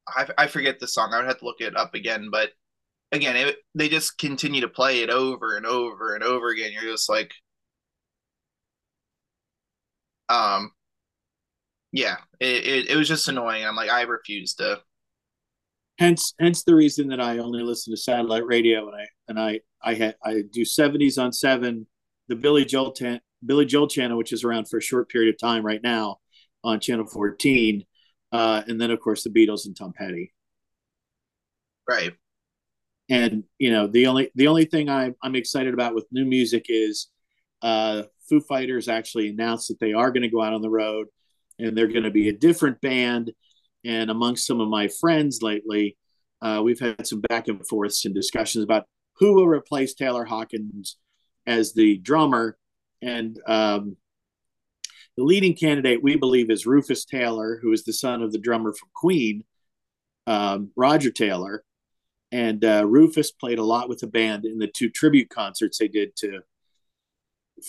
[0.08, 1.14] I I forget the song.
[1.14, 2.52] I would have to look it up again, but
[3.14, 6.74] again, it, they just continue to play it over and over and over again.
[6.74, 7.34] You're just like,
[10.30, 10.72] um,
[11.92, 13.66] yeah, it, it, it was just annoying.
[13.66, 14.82] I'm like, I refuse to.
[15.98, 19.60] Hence, hence the reason that I only listen to satellite radio, and I and I
[19.82, 21.88] I had I do 70s on seven,
[22.28, 25.40] the Billy Joel ten, Billy Joel channel, which is around for a short period of
[25.40, 26.18] time right now
[26.64, 27.86] on channel 14,
[28.32, 30.34] uh, and then of course the Beatles and Tom Petty.
[31.88, 32.14] Right.
[33.10, 36.66] And you know the only the only thing I'm I'm excited about with new music
[36.70, 37.08] is
[37.62, 41.08] uh, Foo Fighters actually announced that they are going to go out on the road
[41.60, 43.32] and they're going to be a different band.
[43.86, 45.98] And amongst some of my friends lately,
[46.42, 48.86] uh, we've had some back and forths and discussions about
[49.18, 50.98] who will replace Taylor Hawkins
[51.46, 52.58] as the drummer.
[53.02, 53.98] And um,
[55.18, 58.74] the leading candidate, we believe, is Rufus Taylor, who is the son of the drummer
[58.74, 59.44] from Queen,
[60.28, 61.64] um, Roger Taylor.
[62.32, 65.88] And uh, Rufus played a lot with the band in the two tribute concerts they
[65.88, 66.42] did to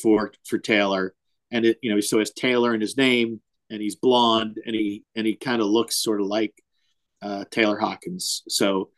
[0.02, 1.14] for for Taylor.
[1.52, 5.04] And it, you know, so has Taylor in his name, and he's blonde and he
[5.14, 6.54] and he kind of looks sort of like
[7.22, 8.42] uh, Taylor Hawkins.
[8.48, 8.90] So,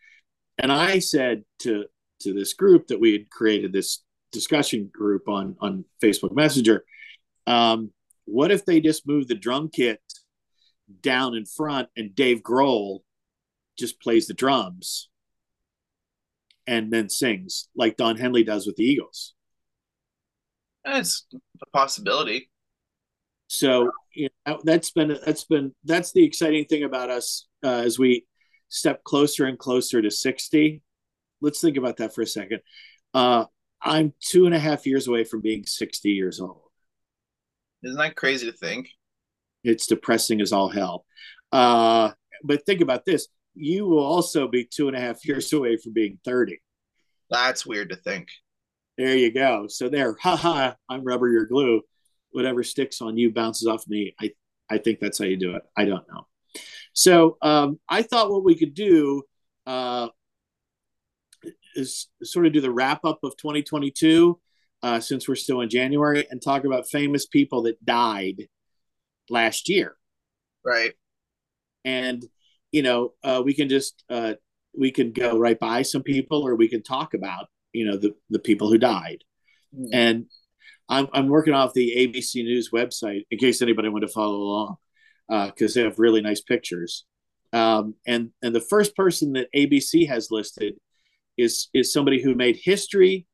[0.58, 1.84] and I said to
[2.20, 4.02] to this group that we had created this
[4.32, 6.84] discussion group on on Facebook Messenger,
[7.46, 7.92] um,
[8.24, 10.00] what if they just move the drum kit
[11.00, 13.00] down in front and Dave Grohl
[13.78, 15.08] just plays the drums
[16.66, 19.34] and then sings like Don Henley does with the Eagles?
[20.84, 22.50] It's a possibility.
[23.48, 27.98] So you know, that's been that's been that's the exciting thing about us uh, as
[27.98, 28.26] we
[28.68, 30.82] step closer and closer to 60
[31.40, 32.60] let's think about that for a second.
[33.14, 33.44] Uh,
[33.80, 36.62] i'm two and a half years away from being 60 years old.
[37.82, 38.88] Isn't that crazy to think?
[39.62, 41.06] It's depressing as all hell.
[41.52, 42.10] Uh,
[42.42, 43.28] but think about this.
[43.54, 46.58] You will also be two and a half years away from being 30
[47.30, 48.28] that's weird to think.
[48.96, 49.66] There you go.
[49.68, 50.16] So there.
[50.20, 51.82] Haha i'm rubber your glue
[52.30, 54.14] whatever sticks on you bounces off me.
[54.20, 54.32] I
[54.70, 55.62] I think that's how you do it.
[55.76, 56.26] I don't know.
[56.92, 59.22] So um, I thought what we could do
[59.66, 60.08] uh,
[61.74, 64.38] is sort of do the wrap up of 2022
[64.82, 68.48] uh, since we're still in January and talk about famous people that died
[69.30, 69.96] last year.
[70.64, 70.92] Right.
[71.84, 72.24] And
[72.72, 74.34] you know uh, we can just uh,
[74.76, 78.14] we can go right by some people or we can talk about you know the
[78.30, 79.24] the people who died.
[79.76, 79.88] Mm.
[79.92, 80.26] And
[80.88, 84.76] I'm, I'm working off the ABC News website in case anybody wanted to follow along
[85.28, 87.04] because uh, they have really nice pictures.
[87.52, 90.74] Um, and and the first person that ABC has listed
[91.36, 93.26] is is somebody who made history,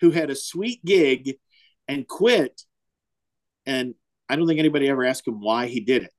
[0.00, 1.36] who had a sweet gig,
[1.88, 2.62] and quit.
[3.66, 3.94] And
[4.28, 6.12] I don't think anybody ever asked him why he did it.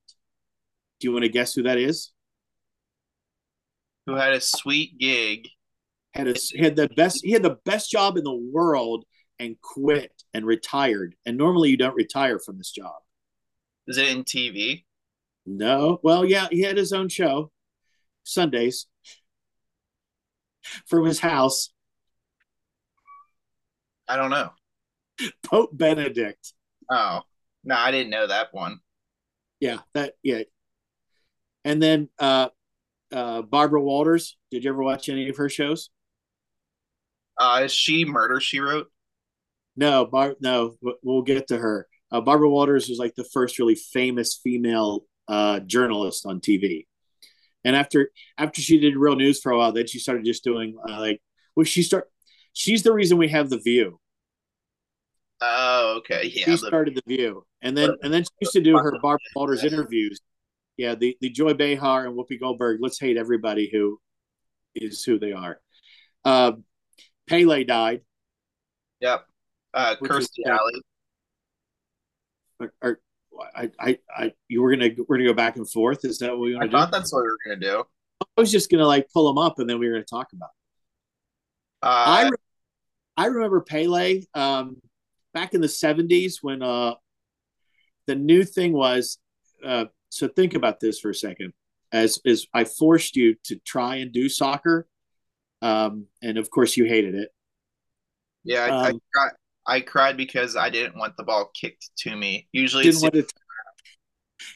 [1.00, 2.12] Do you want to guess who that is?
[4.06, 5.48] Who had a sweet gig?
[6.12, 7.24] Had a had the best.
[7.24, 9.04] He had the best job in the world
[9.38, 11.14] and quit and retired.
[11.26, 12.96] And normally you don't retire from this job.
[13.86, 14.84] Is it in TV?
[15.46, 16.00] No.
[16.02, 17.50] Well, yeah, he had his own show
[18.22, 18.86] Sundays
[20.86, 21.70] from his house.
[24.08, 24.50] I don't know.
[25.44, 26.52] Pope Benedict.
[26.90, 27.20] Oh,
[27.64, 28.80] no, I didn't know that one.
[29.60, 30.42] Yeah, that, yeah.
[31.64, 32.48] And then uh,
[33.12, 34.36] uh, Barbara Walters.
[34.50, 35.90] Did you ever watch any of her shows?
[37.38, 38.90] Uh, is she Murder She Wrote?
[39.76, 41.88] No, Bar- no, we'll get to her.
[42.10, 46.86] Uh, Barbara Walters was like the first really famous female uh, journalist on TV,
[47.64, 50.76] and after after she did real news for a while, then she started just doing
[50.88, 51.20] uh, like
[51.56, 52.08] well, she start.
[52.52, 53.98] She's the reason we have the View.
[55.40, 56.44] Oh, okay, yeah.
[56.44, 59.64] She started the View, and then and then she used to do her Barbara Walters
[59.64, 60.20] interviews.
[60.76, 62.78] Yeah, the the Joy Behar and Whoopi Goldberg.
[62.80, 63.98] Let's hate everybody who
[64.76, 65.58] is who they are.
[66.24, 66.52] Uh,
[67.26, 68.02] Pele died.
[69.00, 69.26] Yep
[69.74, 70.82] uh, Kirstie Alley.
[72.80, 73.00] Or,
[73.54, 76.04] I, I, I, you were gonna we're gonna go back and forth.
[76.04, 76.76] Is that what we want to do?
[76.76, 77.84] I thought that's what we were gonna do.
[78.20, 80.50] I was just gonna like pull them up and then we were gonna talk about.
[81.82, 82.30] Uh, I,
[83.16, 84.80] I remember Pele um,
[85.34, 86.94] back in the '70s when uh,
[88.06, 89.18] the new thing was.
[89.64, 91.52] Uh, so think about this for a second.
[91.92, 94.86] As as I forced you to try and do soccer,
[95.60, 97.30] um, and of course you hated it.
[98.44, 99.28] Yeah, I, um, I,
[99.66, 102.48] I cried because I didn't want the ball kicked to me.
[102.52, 103.26] Usually, didn't want to,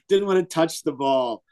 [0.09, 1.43] didn't want to touch the ball.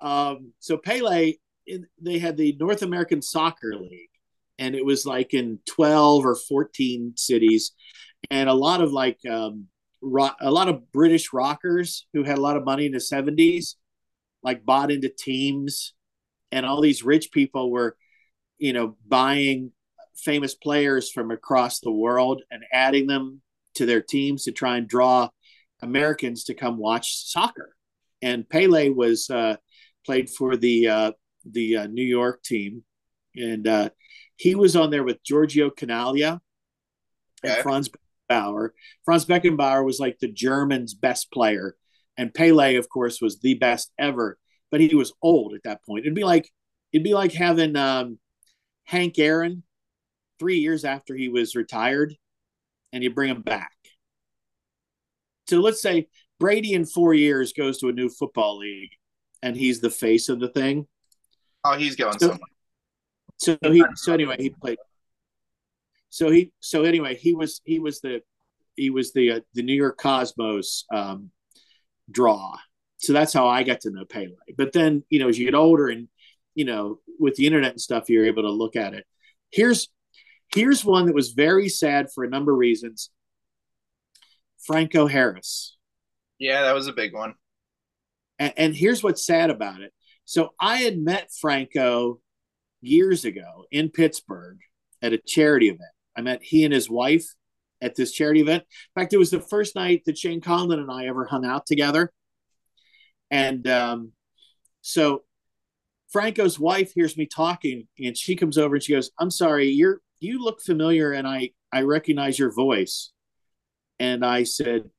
[0.00, 1.34] Um, so Pele,
[1.66, 4.10] in, they had the North American Soccer League,
[4.58, 7.72] and it was like in twelve or fourteen cities,
[8.30, 9.68] and a lot of like um,
[10.02, 13.76] rock, a lot of British rockers who had a lot of money in the seventies,
[14.42, 15.94] like bought into teams,
[16.52, 17.96] and all these rich people were,
[18.58, 19.72] you know, buying
[20.16, 23.40] famous players from across the world and adding them
[23.74, 25.28] to their teams to try and draw
[25.82, 27.74] Americans to come watch soccer.
[28.22, 29.56] And Pele was uh,
[30.04, 31.12] played for the uh,
[31.48, 32.82] the uh, New York team,
[33.34, 33.90] and uh,
[34.36, 36.40] he was on there with Giorgio Chinaglia
[37.44, 37.90] and Franz
[38.30, 38.70] Beckenbauer.
[39.04, 41.76] Franz Beckenbauer was like the Germans' best player,
[42.16, 44.38] and Pele, of course, was the best ever.
[44.70, 46.04] But he was old at that point.
[46.04, 46.50] It'd be like
[46.92, 48.18] it'd be like having um,
[48.84, 49.62] Hank Aaron
[50.38, 52.14] three years after he was retired,
[52.92, 53.72] and you bring him back.
[55.48, 56.08] So let's say
[56.40, 58.90] Brady in four years goes to a new football league,
[59.42, 60.86] and he's the face of the thing.
[61.64, 62.38] Oh, he's going So- somewhere.
[63.38, 64.78] So he so anyway he played.
[66.08, 68.22] So he so anyway he was he was the
[68.76, 71.30] he was the uh, the New York Cosmos um,
[72.10, 72.56] draw.
[72.96, 74.30] So that's how I got to know Pele.
[74.56, 76.08] But then you know as you get older and
[76.54, 79.04] you know with the internet and stuff you're able to look at it.
[79.50, 79.88] Here's
[80.52, 83.10] here's one that was very sad for a number of reasons.
[84.64, 85.76] Franco Harris.
[86.38, 87.34] Yeah, that was a big one.
[88.38, 89.92] And, and here's what's sad about it.
[90.24, 92.20] So I had met Franco
[92.80, 94.58] years ago in Pittsburgh
[95.02, 95.82] at a charity event.
[96.16, 97.26] I met he and his wife
[97.80, 98.64] at this charity event.
[98.64, 101.66] In fact, it was the first night that Shane Conlan and I ever hung out
[101.66, 102.12] together.
[103.30, 104.12] And um,
[104.82, 105.22] so
[106.10, 110.00] Franco's wife hears me talking and she comes over and she goes, I'm sorry, you're
[110.20, 113.12] you look familiar and I I recognize your voice.
[113.98, 114.90] And I said,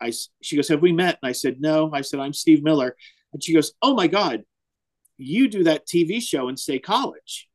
[0.00, 1.18] I she goes, Have we met?
[1.22, 1.90] And I said, No.
[1.92, 2.96] I said, I'm Steve Miller.
[3.32, 4.42] And she goes, Oh my God,
[5.18, 7.48] you do that TV show in State College.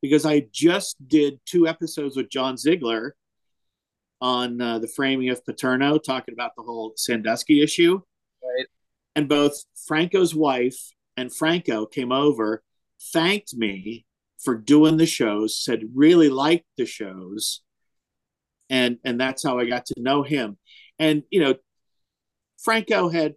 [0.00, 3.16] Because I just did two episodes with John Ziegler
[4.20, 8.00] on uh, the framing of Paterno, talking about the whole Sandusky issue.
[8.42, 8.66] Right.
[9.16, 10.78] And both Franco's wife
[11.16, 12.62] and Franco came over,
[13.12, 14.04] thanked me
[14.44, 17.62] for doing the shows, said really liked the shows.
[18.70, 20.58] And and that's how I got to know him.
[20.98, 21.54] And you know,
[22.62, 23.34] Franco had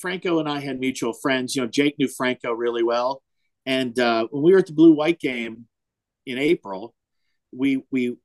[0.00, 1.54] Franco and I had mutual friends.
[1.54, 3.22] You know, Jake knew Franco really well.
[3.66, 5.66] And uh, when we were at the Blue White game
[6.26, 6.94] in April,
[7.52, 8.16] we we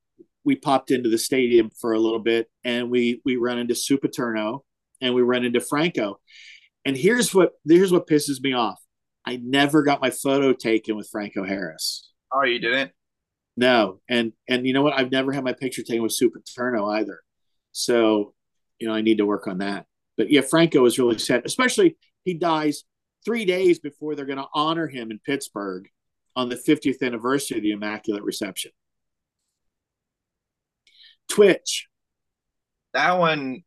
[0.44, 3.98] we popped into the stadium for a little bit, and we we run into Sue
[3.98, 4.64] Paterno,
[5.02, 6.20] and we run into Franco.
[6.86, 8.80] And here's what here's what pisses me off.
[9.26, 12.12] I never got my photo taken with Franco Harris.
[12.36, 12.92] Oh, you didn't?
[13.56, 14.94] No, and and you know what?
[15.00, 17.22] I've never had my picture taken with Sue Paterno either.
[17.72, 18.34] So,
[18.80, 19.86] you know, I need to work on that.
[20.18, 22.84] But yeah, Franco was really sad, especially he dies
[23.24, 25.88] three days before they're going to honor him in Pittsburgh
[26.36, 28.72] on the 50th anniversary of the Immaculate Reception.
[31.30, 31.88] Twitch.
[32.94, 33.64] That one,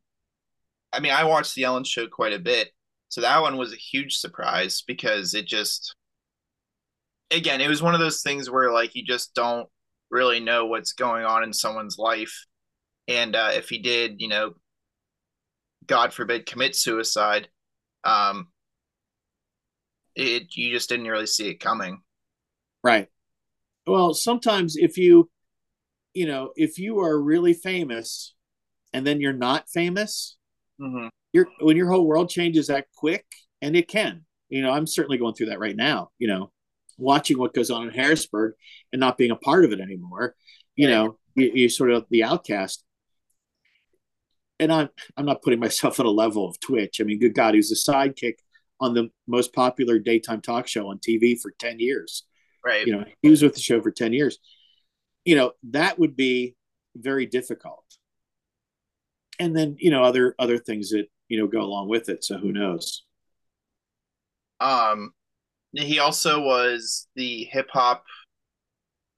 [0.93, 2.71] I mean, I watched the Ellen show quite a bit.
[3.09, 5.95] So that one was a huge surprise because it just,
[7.31, 9.69] again, it was one of those things where like you just don't
[10.11, 12.47] really know what's going on in someone's life.
[13.07, 14.53] And uh, if he did, you know,
[15.87, 17.49] God forbid, commit suicide,
[18.05, 18.49] um,
[20.15, 22.03] it you just didn't really see it coming.
[22.83, 23.09] Right.
[23.87, 25.31] Well, sometimes if you,
[26.13, 28.35] you know, if you are really famous
[28.93, 30.37] and then you're not famous,
[30.81, 31.09] Mm-hmm.
[31.33, 33.27] your when your whole world changes that quick,
[33.61, 34.25] and it can.
[34.49, 36.11] You know, I'm certainly going through that right now.
[36.21, 36.53] You know,
[36.99, 38.55] watching what goes on in Harrisburg
[38.93, 40.35] and not being a part of it anymore.
[40.77, 42.85] You know, you, you're sort of the outcast.
[44.61, 47.01] And I'm I'm not putting myself at a level of Twitch.
[47.01, 48.35] I mean, good God, he was a sidekick
[48.81, 52.25] on the most popular daytime talk show on TV for ten years
[52.65, 52.87] Right.
[52.87, 54.39] you know he was with the show for 10 years
[55.25, 56.55] you know that would be
[56.97, 57.85] very difficult
[59.39, 62.37] and then you know other other things that you know go along with it so
[62.37, 63.05] who knows
[64.61, 65.13] Um,
[65.73, 68.05] he also was the hip hop.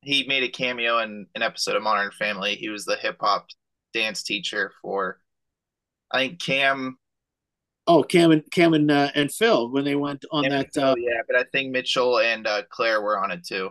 [0.02, 2.54] He made a cameo in an episode of Modern Family.
[2.56, 3.46] He was the hip hop
[3.92, 5.20] dance teacher for,
[6.10, 6.96] I think Cam.
[7.86, 10.92] oh cam and cam and, uh, and phil when they went on Cam- that uh,
[10.92, 13.70] oh, yeah, but I think Mitchell and uh, Claire were on it too.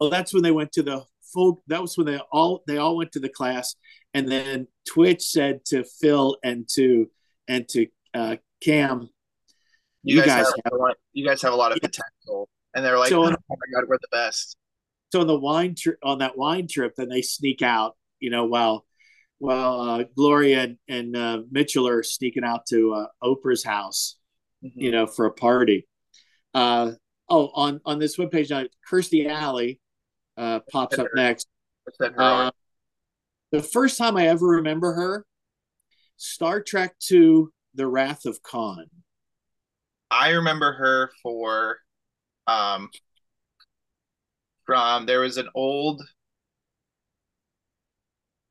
[0.00, 2.96] oh that's when they went to the full that was when they all they all
[2.96, 3.74] went to the class
[4.12, 7.08] and then twitch said to phil and to
[7.48, 9.08] and to uh, cam
[10.04, 11.88] You, You guys, guys have, have- a lot, you guys have a lot of Yeah.
[11.88, 13.36] potential, and they're like, So- "Oh my
[13.74, 14.56] god, we're the best."
[15.12, 18.46] so on the wine trip on that wine trip then they sneak out you know
[18.46, 18.84] while
[19.38, 24.16] while uh, gloria and, and uh, mitchell are sneaking out to uh, oprah's house
[24.64, 24.80] Mm-hmm.
[24.80, 25.86] you know for a party
[26.54, 26.92] uh
[27.28, 29.80] Oh, on on this webpage now, Kirstie Alley
[30.36, 31.46] uh, pops up next.
[32.18, 32.50] Uh,
[33.50, 35.24] the first time I ever remember her,
[36.18, 37.44] Star Trek II:
[37.74, 38.86] The Wrath of Khan.
[40.14, 41.78] I remember her for
[42.46, 42.90] um
[44.66, 46.02] from there was an old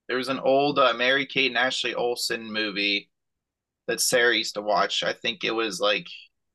[0.08, 3.10] there was an old uh, Mary Kate and Ashley Olsen movie
[3.88, 5.04] that Sarah used to watch.
[5.04, 6.08] I think it was like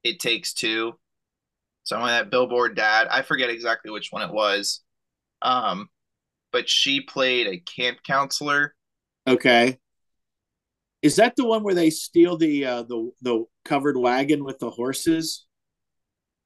[0.05, 0.99] It Takes Two.
[1.85, 3.09] Some of that Billboard Dad.
[3.11, 4.83] I forget exactly which one it was.
[5.43, 5.89] Um,
[6.53, 8.75] but she played a camp counselor.
[9.27, 9.79] Okay.
[11.03, 14.71] Is that the one where they steal the uh, the the covered wagon with the
[14.71, 15.47] horses?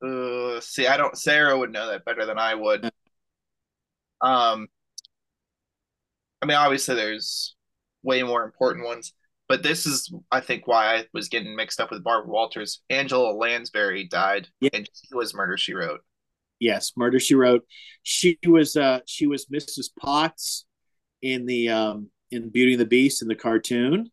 [0.04, 1.16] Uh, see, I don't.
[1.16, 2.90] Sarah would know that better than I would.
[4.20, 4.68] Um,
[6.42, 7.54] I mean, obviously, there's
[8.02, 9.12] way more important ones,
[9.48, 12.82] but this is, I think, why I was getting mixed up with Barbara Walters.
[12.90, 14.70] Angela Lansbury died, yeah.
[14.74, 16.00] and she was Murder She Wrote.
[16.58, 17.64] Yes, Murder She Wrote.
[18.02, 19.90] She was uh she was Mrs.
[19.98, 20.66] Potts
[21.22, 24.10] in the um in Beauty and the Beast in the cartoon.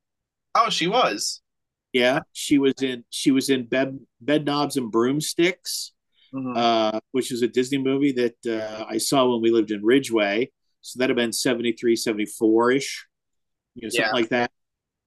[0.55, 1.41] Oh, she was.
[1.93, 5.93] Yeah, she was in she was in Bed Bedknobs and Broomsticks,
[6.33, 6.53] mm-hmm.
[6.55, 10.51] uh, which is a Disney movie that uh, I saw when we lived in Ridgway.
[10.81, 13.07] So that'd have been 73, 74 ish,
[13.75, 14.11] you know, something yeah.
[14.13, 14.51] like that.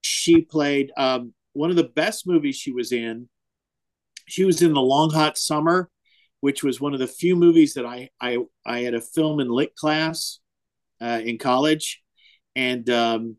[0.03, 3.29] She played um, one of the best movies she was in.
[4.29, 5.89] She was in The Long Hot Summer,
[6.41, 9.51] which was one of the few movies that I I, I had a film and
[9.51, 10.41] lit class
[11.01, 12.03] uh, in college,
[12.57, 13.37] and um,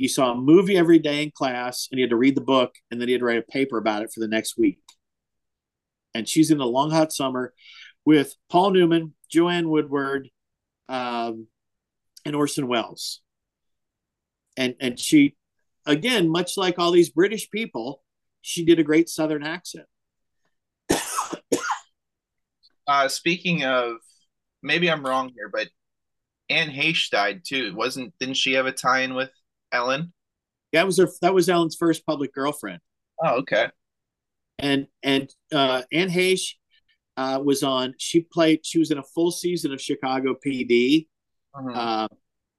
[0.00, 2.74] you saw a movie every day in class, and you had to read the book,
[2.90, 4.78] and then you had to write a paper about it for the next week.
[6.14, 7.52] And she's in The Long Hot Summer
[8.06, 10.30] with Paul Newman, Joanne Woodward,
[10.88, 11.48] um,
[12.24, 13.20] and Orson Welles.
[14.56, 15.36] And and she
[15.84, 18.02] again, much like all these British people,
[18.40, 19.84] she did a great Southern accent.
[22.86, 23.96] uh, speaking of,
[24.62, 25.68] maybe I'm wrong here, but
[26.48, 27.74] Anne Heche died too.
[27.76, 29.30] Wasn't didn't she have a tie-in with
[29.72, 30.12] Ellen?
[30.72, 31.08] That was her.
[31.22, 32.80] That was Ellen's first public girlfriend.
[33.22, 33.68] Oh, okay.
[34.58, 36.54] And and uh, Anne Heche
[37.16, 37.94] uh, was on.
[37.98, 38.64] She played.
[38.64, 41.06] She was in a full season of Chicago PD
[41.54, 41.70] uh-huh.
[41.70, 42.08] uh,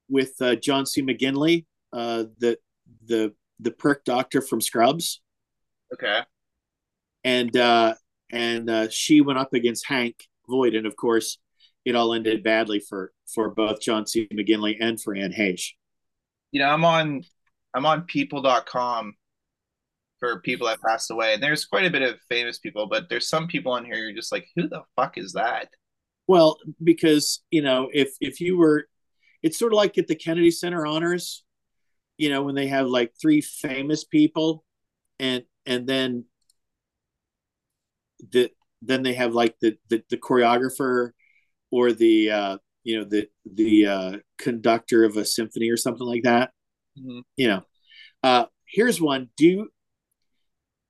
[0.08, 1.02] with uh, John C.
[1.02, 2.58] McGinley, uh, the
[3.06, 5.20] the the perk doctor from Scrubs.
[5.94, 6.20] Okay.
[7.24, 7.94] And uh,
[8.30, 11.38] and uh, she went up against Hank Voight, and of course,
[11.84, 14.28] it all ended badly for for both John C.
[14.32, 15.72] McGinley and for Anne Heche.
[16.52, 17.22] You know, I'm on
[17.74, 19.14] I'm on people.com
[20.20, 23.28] for people that passed away, and there's quite a bit of famous people, but there's
[23.28, 25.68] some people on here you're just like, who the fuck is that?
[26.28, 28.86] Well, because you know, if if you were,
[29.42, 31.42] it's sort of like at the Kennedy Center honors,
[32.18, 34.64] you know, when they have like three famous people,
[35.18, 36.26] and and then
[38.30, 38.50] the
[38.82, 41.10] then they have like the the, the choreographer
[41.70, 46.24] or the uh, you know the the uh, conductor of a symphony or something like
[46.24, 46.50] that.
[46.98, 47.20] Mm-hmm.
[47.36, 47.62] You know,
[48.22, 49.30] uh, here's one.
[49.36, 49.68] Do you,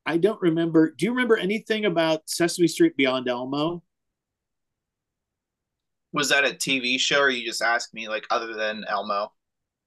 [0.06, 0.90] I don't remember.
[0.90, 3.82] Do you remember anything about Sesame Street Beyond Elmo?
[6.12, 9.32] Was that a TV show, or you just asked me like other than Elmo?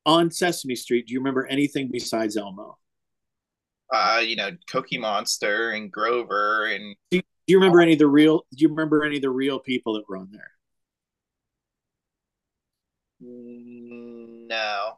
[0.05, 2.77] On Sesame Street, do you remember anything besides Elmo?
[3.93, 6.95] Uh, you know, Cookie Monster and Grover and.
[7.11, 8.45] Do you, do you remember any of the real?
[8.51, 10.51] Do you remember any of the real people that were on there?
[13.19, 14.97] No.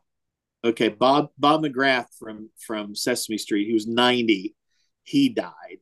[0.63, 3.68] Okay, Bob Bob McGrath from from Sesame Street.
[3.68, 4.55] He was ninety.
[5.03, 5.80] He died.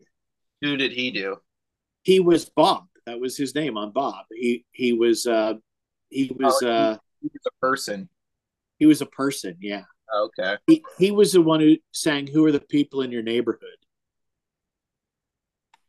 [0.61, 1.37] Who did he do?
[2.03, 2.85] He was Bob.
[3.05, 4.25] That was his name on Bob.
[4.31, 5.53] He he was uh
[6.09, 8.09] he was oh, uh he was a person.
[8.77, 9.83] He was a person, yeah.
[10.13, 10.57] Okay.
[10.67, 13.77] He he was the one who sang "Who are the people in your neighborhood."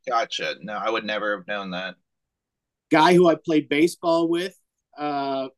[0.09, 0.55] Gotcha.
[0.62, 1.97] No, I would never have known that.
[2.90, 4.57] Guy who I played baseball with
[4.97, 5.49] uh,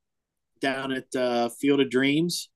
[0.61, 2.51] down at uh, Field of Dreams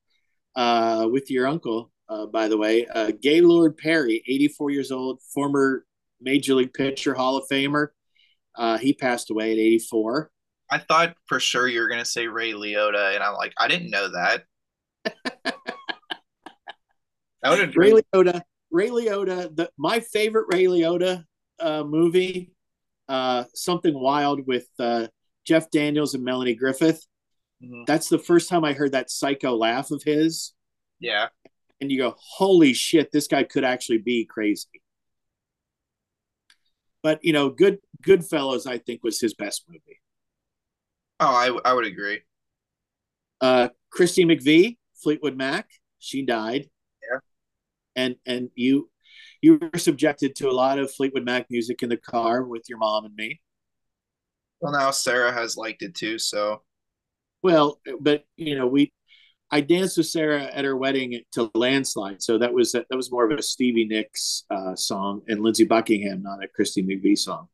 [0.57, 2.87] uh, with your uncle, uh, by the way.
[2.87, 5.85] Uh, Gaylord Perry, 84 years old, former
[6.21, 7.89] Major League pitcher, Hall of Famer.
[8.57, 10.31] Uh, he passed away at 84.
[10.71, 13.69] I thought for sure you were going to say Ray Liotta, and I'm like, I
[13.69, 14.45] didn't know that.
[17.43, 18.43] that Ray Liotta.
[18.71, 19.55] Ray Liotta.
[19.55, 21.25] The, my favorite Ray Liotta
[21.61, 22.55] uh, movie,
[23.09, 25.09] uh, something wild with uh,
[25.47, 27.07] Jeff Daniels and Melanie Griffith.
[27.63, 27.83] Mm-hmm.
[27.87, 30.53] That's the first time I heard that psycho laugh of his.
[30.99, 31.29] Yeah.
[31.81, 34.69] And you go, holy shit, this guy could actually be crazy.
[37.03, 40.01] But you know, good Goodfellas, I think, was his best movie.
[41.19, 42.21] Oh, I I would agree.
[43.41, 46.67] Uh, Christy McVie, Fleetwood Mac, she died.
[47.03, 47.19] Yeah.
[47.97, 48.89] And and you
[49.41, 52.79] you were subjected to a lot of Fleetwood Mac music in the car with your
[52.79, 53.41] mom and me.
[54.61, 56.63] Well, now Sarah has liked it too, so
[57.43, 58.93] Well, but you know, we
[59.51, 63.30] I danced with Sarah at her wedding to Landslide, so that was that was more
[63.30, 67.49] of a Stevie Nicks uh, song and Lindsey Buckingham, not a Christy McVie song.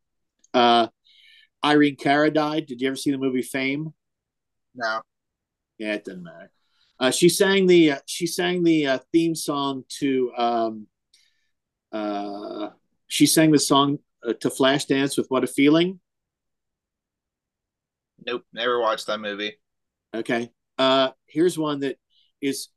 [0.54, 0.88] Uh,
[1.64, 2.66] Irene Cara died.
[2.66, 3.92] Did you ever see the movie Fame?
[4.74, 5.00] no.
[5.78, 6.50] Yeah, it doesn't matter.
[7.00, 10.86] Uh, she sang the uh, she sang the uh, theme song to um,
[11.92, 12.70] uh,
[13.06, 16.00] she sang the song uh, to Flashdance with "What a Feeling."
[18.26, 19.54] Nope, never watched that movie.
[20.14, 20.50] Okay.
[20.78, 21.98] Uh, here's one that
[22.40, 22.68] is,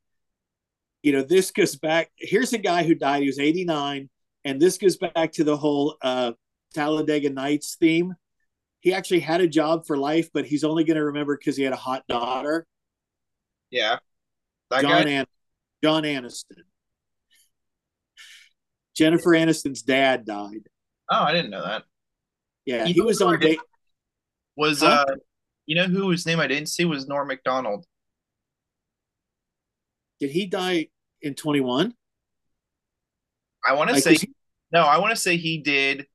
[1.02, 2.10] you know, this goes back.
[2.16, 3.22] Here's a guy who died.
[3.22, 4.08] He was 89,
[4.44, 6.32] and this goes back to the whole uh,
[6.74, 8.14] Talladega Nights theme.
[8.80, 11.62] He actually had a job for life, but he's only going to remember because he
[11.62, 12.66] had a hot daughter.
[13.70, 13.98] Yeah.
[14.70, 15.10] That John guy?
[15.10, 15.26] An-
[15.82, 16.62] John Aniston.
[18.96, 20.68] Jennifer Aniston's dad died.
[21.10, 21.84] Oh, I didn't know that.
[22.64, 23.58] Yeah, You he was on date.
[24.56, 25.04] Was Huh?
[25.08, 25.14] uh
[25.72, 27.86] you know who whose name I didn't see was Norm Macdonald.
[30.20, 30.88] Did he die
[31.22, 31.94] in 21?
[33.66, 34.34] I want to Like, say he-
[34.70, 36.06] no, I want to say he did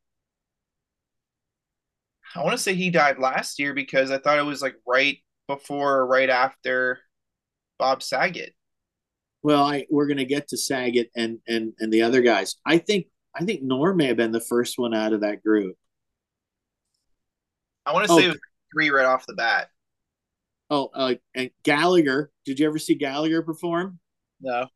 [2.35, 5.17] I want to say he died last year because I thought it was like right
[5.47, 6.99] before or right after
[7.79, 8.53] Bob Saget.
[9.41, 12.57] well, I we're gonna get to Saget and and and the other guys.
[12.63, 15.77] I think I think Norm may have been the first one out of that group.
[17.87, 18.17] I want to Oh.
[18.19, 18.39] say it was
[18.73, 19.69] three right off the bat.
[20.69, 22.31] Oh, uh, and Gallagher.
[22.45, 23.99] Did you ever see Gallagher perform?
[24.41, 24.67] No.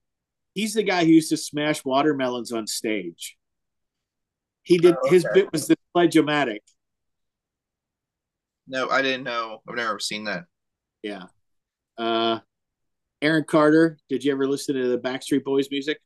[0.53, 3.37] He's the guy who used to smash watermelons on stage.
[4.63, 6.59] He did Oh, his bit was the Sledge-O-Matic.
[8.67, 9.61] No, I didn't know.
[9.67, 10.45] I've never seen that.
[11.03, 11.23] Yeah.
[11.97, 12.39] Uh,
[13.21, 13.97] Aaron Carter.
[14.07, 15.99] Did you ever listen to the Backstreet Boys music?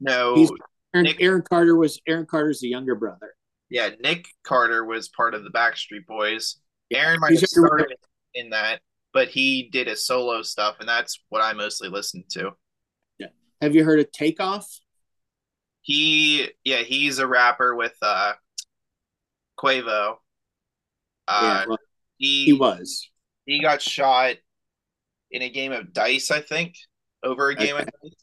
[0.00, 0.34] No.
[0.36, 0.50] He's-
[0.94, 3.34] Aaron, Nick- Aaron Carter was Aaron Carter's the younger brother.
[3.70, 6.56] Yeah, Nick Carter was part of the Backstreet Boys.
[6.92, 7.96] Aaron might have started
[8.34, 8.80] in that,
[9.12, 12.52] but he did his solo stuff, and that's what I mostly listened to.
[13.18, 13.28] Yeah.
[13.60, 14.68] Have you heard of Takeoff?
[15.82, 18.34] He, yeah, he's a rapper with uh
[19.58, 20.16] Quavo.
[21.26, 21.78] Uh, yeah, well,
[22.18, 23.08] he he was.
[23.46, 24.36] he got shot
[25.30, 26.76] in a game of dice, I think,
[27.22, 27.82] over a game Okay.
[27.82, 28.14] of dice.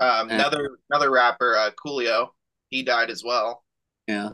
[0.00, 2.28] Um, another another rapper, uh, Coolio,
[2.68, 3.64] he died as well.
[4.08, 4.30] Yeah.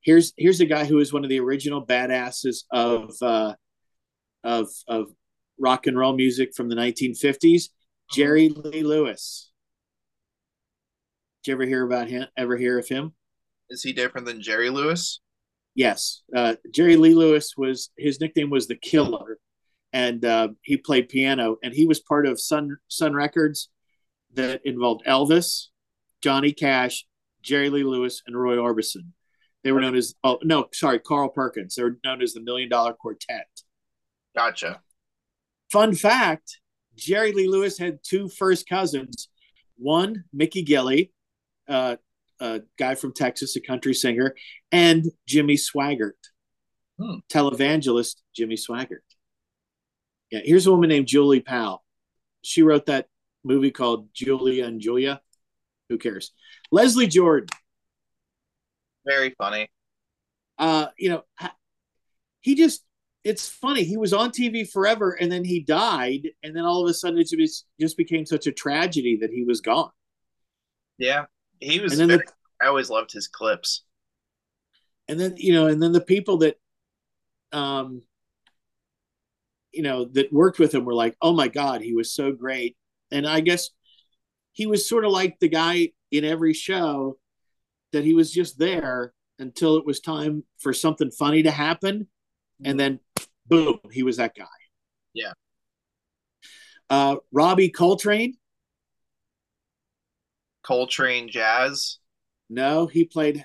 [0.00, 3.54] Here's here's a guy who is one of the original badasses of uh,
[4.42, 5.08] of of
[5.58, 7.64] rock and roll music from the 1950s.
[8.10, 9.50] Jerry Lee Lewis.
[11.42, 12.26] Did you ever hear about him?
[12.36, 13.12] Ever hear of him?
[13.68, 15.20] Is he different than Jerry Lewis?
[15.74, 16.22] Yes.
[16.34, 19.38] Uh, Jerry Lee Lewis was his nickname was the Killer,
[19.92, 21.56] and uh, he played piano.
[21.62, 23.68] And he was part of Sun Sun Records
[24.34, 25.68] that involved Elvis,
[26.22, 27.04] Johnny Cash,
[27.42, 29.10] Jerry Lee Lewis, and Roy Orbison.
[29.64, 31.74] They were known as oh no, sorry, Carl Perkins.
[31.74, 33.46] They were known as the Million Dollar Quartet.
[34.36, 34.80] Gotcha.
[35.70, 36.58] Fun fact:
[36.96, 39.28] Jerry Lee Lewis had two first cousins.
[39.76, 41.10] One, Mickey Gilley,
[41.68, 41.96] uh,
[42.40, 44.34] a guy from Texas, a country singer,
[44.70, 46.12] and Jimmy Swaggart,
[46.98, 47.16] Hmm.
[47.28, 49.00] televangelist Jimmy Swaggart.
[50.30, 51.84] Yeah, here's a woman named Julie Powell.
[52.42, 53.06] She wrote that
[53.44, 55.20] movie called Julia and Julia.
[55.88, 56.32] Who cares?
[56.72, 57.48] Leslie Jordan.
[59.06, 59.68] Very funny.
[60.58, 61.22] uh, you know,
[62.40, 62.82] he just,
[63.24, 63.84] it's funny.
[63.84, 66.30] He was on TV forever and then he died.
[66.42, 69.44] And then all of a sudden it just, just became such a tragedy that he
[69.44, 69.90] was gone.
[70.98, 71.26] Yeah,
[71.60, 71.98] he was.
[71.98, 72.32] And very, the,
[72.64, 73.84] I always loved his clips.
[75.08, 76.56] and then, you know, and then the people that,
[77.52, 78.02] um,
[79.72, 82.76] you know, that worked with him were like, oh my God, he was so great.
[83.10, 83.70] And I guess
[84.52, 87.18] he was sort of like the guy in every show
[87.92, 92.06] that he was just there until it was time for something funny to happen.
[92.64, 93.00] And then
[93.48, 94.44] boom, he was that guy.
[95.14, 95.32] Yeah.
[96.88, 98.34] Uh, Robbie Coltrane.
[100.62, 101.98] Coltrane Jazz.
[102.48, 103.44] No, he played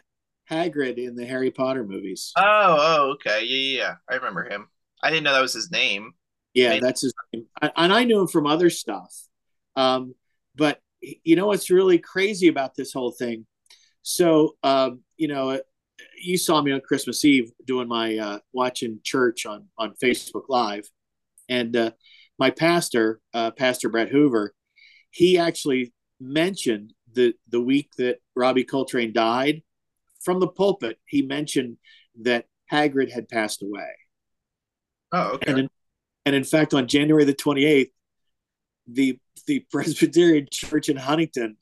[0.52, 2.32] Hagrid in the Harry Potter movies.
[2.38, 2.44] Oh,
[2.80, 3.44] oh, okay.
[3.44, 3.94] Yeah, yeah, yeah.
[4.10, 4.68] I remember him.
[5.02, 6.14] I didn't know that was his name.
[6.54, 6.82] yeah, Maybe.
[6.82, 7.46] that's his name.
[7.62, 9.14] I- And I knew him from other stuff.
[9.76, 10.14] Um,
[10.56, 10.80] but
[11.24, 13.46] you know what's really crazy about this whole thing?
[14.02, 15.60] So, um, you know,
[16.22, 20.90] you saw me on Christmas Eve doing my uh, watching church on on Facebook Live,
[21.50, 21.92] and uh,
[22.40, 24.54] my pastor, uh, Pastor Brett Hoover,
[25.12, 29.62] he actually mentioned the the week that Robbie Coltrane died
[30.24, 31.00] from the pulpit.
[31.06, 31.78] He mentioned
[32.22, 33.90] that Hagrid had passed away.
[35.12, 35.52] Oh, okay.
[35.52, 35.70] And in,
[36.26, 37.92] and in fact, on January the 28th,
[38.88, 41.58] the the Presbyterian Church in Huntingdon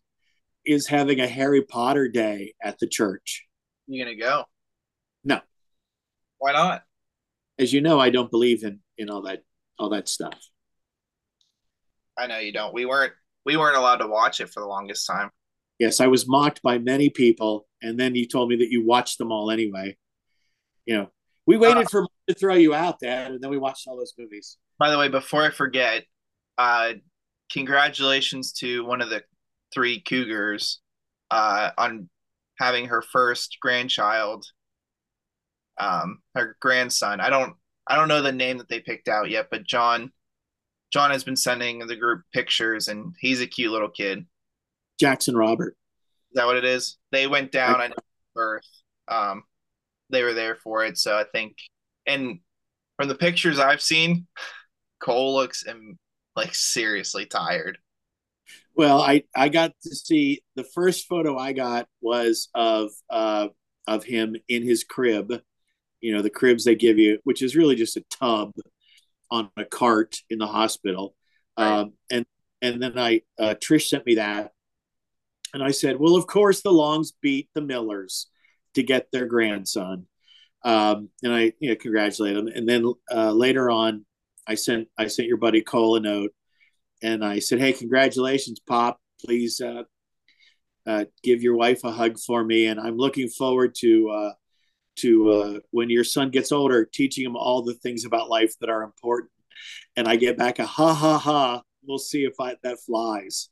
[0.66, 3.46] is having a Harry Potter day at the church.
[3.88, 4.46] you gonna go?
[5.24, 5.40] No.
[6.38, 6.84] Why not?
[7.58, 9.44] As you know, I don't believe in in all that
[9.78, 10.40] all that stuff.
[12.18, 12.74] I know you don't.
[12.74, 13.14] We weren't
[13.46, 15.30] we weren't allowed to watch it for the longest time.
[15.80, 19.18] Yes, I was mocked by many people, and then you told me that you watched
[19.18, 19.98] them all anyway.
[20.86, 21.10] You know,
[21.46, 24.14] we waited uh, for to throw you out, Dad, and then we watched all those
[24.18, 24.58] movies.
[24.80, 26.06] By the way, before I forget,
[26.58, 26.94] uh,
[27.52, 29.24] congratulations to one of the
[29.74, 30.82] three cougars
[31.32, 32.10] uh, on
[32.60, 34.46] having her first grandchild,
[35.80, 37.20] um, her grandson.
[37.20, 37.56] I don't
[37.88, 40.12] I don't know the name that they picked out yet, but John
[40.92, 44.26] John has been sending the group pictures, and he's a cute little kid.
[45.00, 45.76] Jackson Robert.
[46.32, 46.98] Is that what it is?
[47.12, 47.94] They went down at
[48.34, 48.68] birth.
[49.08, 49.44] Um,
[50.10, 51.58] they were there for it, so I think.
[52.08, 52.40] And
[52.98, 54.28] from the pictures I've seen,
[55.02, 55.98] Cole looks and
[56.36, 57.78] like seriously tired.
[58.76, 63.48] Well, I I got to see the first photo I got was of uh
[63.88, 65.32] of him in his crib,
[66.02, 68.52] you know, the cribs they give you, which is really just a tub
[69.32, 71.16] on a cart in the hospital.
[71.58, 71.80] Right.
[71.80, 72.26] Um, and
[72.62, 74.52] and then I uh, Trish sent me that,
[75.54, 78.28] and I said, well, of course the Longs beat the Millers
[78.74, 80.08] to get their grandson,
[80.64, 82.48] um, and I you know congratulate them.
[82.48, 84.06] And then uh, later on,
[84.48, 86.32] I sent I sent your buddy Cole a note,
[87.02, 89.00] and I said, hey, congratulations, Pop.
[89.24, 89.84] Please uh,
[90.86, 94.34] uh, give your wife a hug for me, and I'm looking forward to uh,
[94.98, 98.70] to uh, when your son gets older, teaching him all the things about life that
[98.70, 99.32] are important.
[99.96, 101.62] And I get back a ha ha ha.
[101.86, 103.50] We'll see if I, that flies.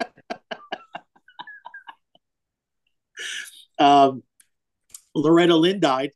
[3.78, 4.22] um,
[5.14, 6.10] Loretta Lynn died.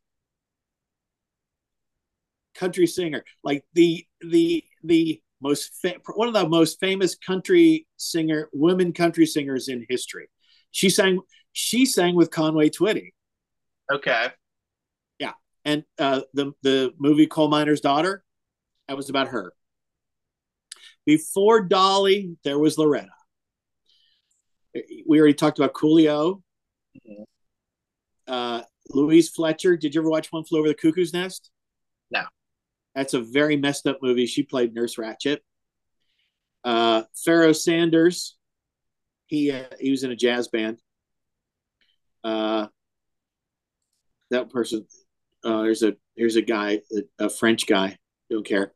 [2.59, 8.49] Country singer, like the the the most fa- one of the most famous country singer
[8.51, 10.27] women country singers in history.
[10.71, 11.21] She sang
[11.53, 13.13] she sang with Conway Twitty.
[13.89, 14.27] Okay
[15.19, 15.33] Yeah,
[15.63, 18.23] and uh, the the movie Coal Miner's Daughter,
[18.87, 19.53] that was about her.
[21.05, 23.07] Before Dolly, there was Loretta.
[25.07, 26.41] We already talked about Coolio.
[27.07, 27.23] Mm-hmm.
[28.27, 29.77] Uh, Louise Fletcher.
[29.77, 31.51] Did you ever watch One Flew Over the Cuckoo's Nest?
[32.99, 34.25] That's a very messed up movie.
[34.25, 35.37] She played Nurse Ratched.
[36.65, 38.35] Uh, Pharoah Sanders.
[39.25, 40.79] He uh, he was in a jazz band.
[42.25, 42.67] Uh,
[44.31, 44.85] that person
[45.45, 47.97] uh, there's a there's a guy, a, a French guy,
[48.29, 48.73] don't care.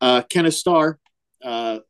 [0.00, 1.00] Uh, Kenneth Starr,
[1.42, 1.80] uh,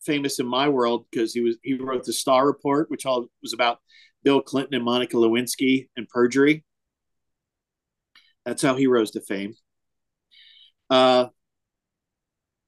[0.00, 3.52] famous in my world because he was he wrote the Starr Report, which all was
[3.52, 3.78] about
[4.22, 6.64] Bill Clinton and Monica Lewinsky and perjury.
[8.46, 9.56] That's how he rose to fame.
[10.90, 11.26] Uh,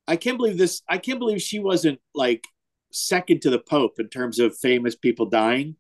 [0.09, 0.83] I can't believe this.
[0.89, 2.45] I can't believe she wasn't like
[2.93, 5.77] second to the Pope in terms of famous people dying.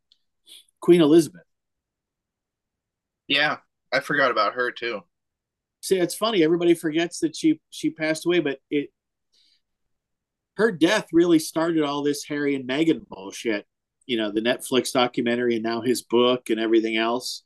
[0.81, 1.43] Queen Elizabeth.
[3.29, 3.59] Yeah,
[3.93, 5.03] I forgot about her too.
[5.81, 6.43] See, it's funny.
[6.43, 8.91] Everybody forgets that she she passed away, but it
[10.57, 13.67] her death really started all this Harry and Meghan bullshit.
[14.07, 17.43] You know, the Netflix documentary and now his book and everything else.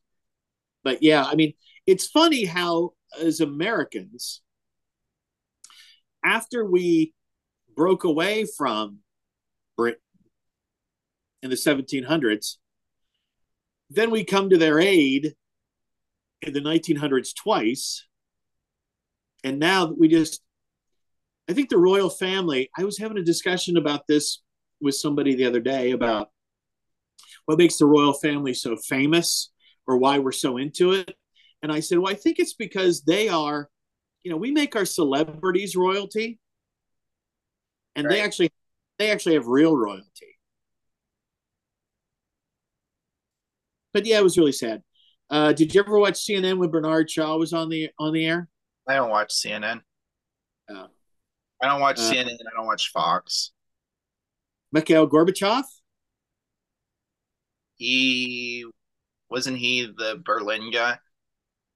[0.84, 1.54] But yeah, I mean,
[1.86, 4.42] it's funny how as Americans,
[6.24, 7.14] after we
[7.76, 8.98] broke away from
[9.76, 10.00] Britain
[11.42, 12.56] in the 1700s,
[13.88, 15.34] then we come to their aid
[16.42, 18.06] in the 1900s twice.
[19.42, 20.42] And now we just,
[21.48, 24.42] I think the royal family, I was having a discussion about this
[24.80, 26.30] with somebody the other day about
[27.46, 29.50] what makes the royal family so famous
[29.86, 31.14] or why we're so into it.
[31.62, 33.68] And I said, well, I think it's because they are,
[34.22, 36.38] you know, we make our celebrities royalty
[37.96, 38.14] and right.
[38.14, 38.50] they actually
[38.98, 40.38] they actually have real royalty.
[43.92, 44.82] But yeah, it was really sad.
[45.28, 48.48] Uh, did you ever watch CNN when Bernard Shaw was on the on the air?
[48.88, 49.80] I don't watch CNN.
[50.68, 50.86] Oh.
[51.62, 52.34] I don't watch uh, CNN.
[52.34, 53.52] I don't watch Fox.
[54.72, 55.64] Mikhail Gorbachev.
[57.76, 58.64] He
[59.28, 60.98] wasn't he the Berlin guy.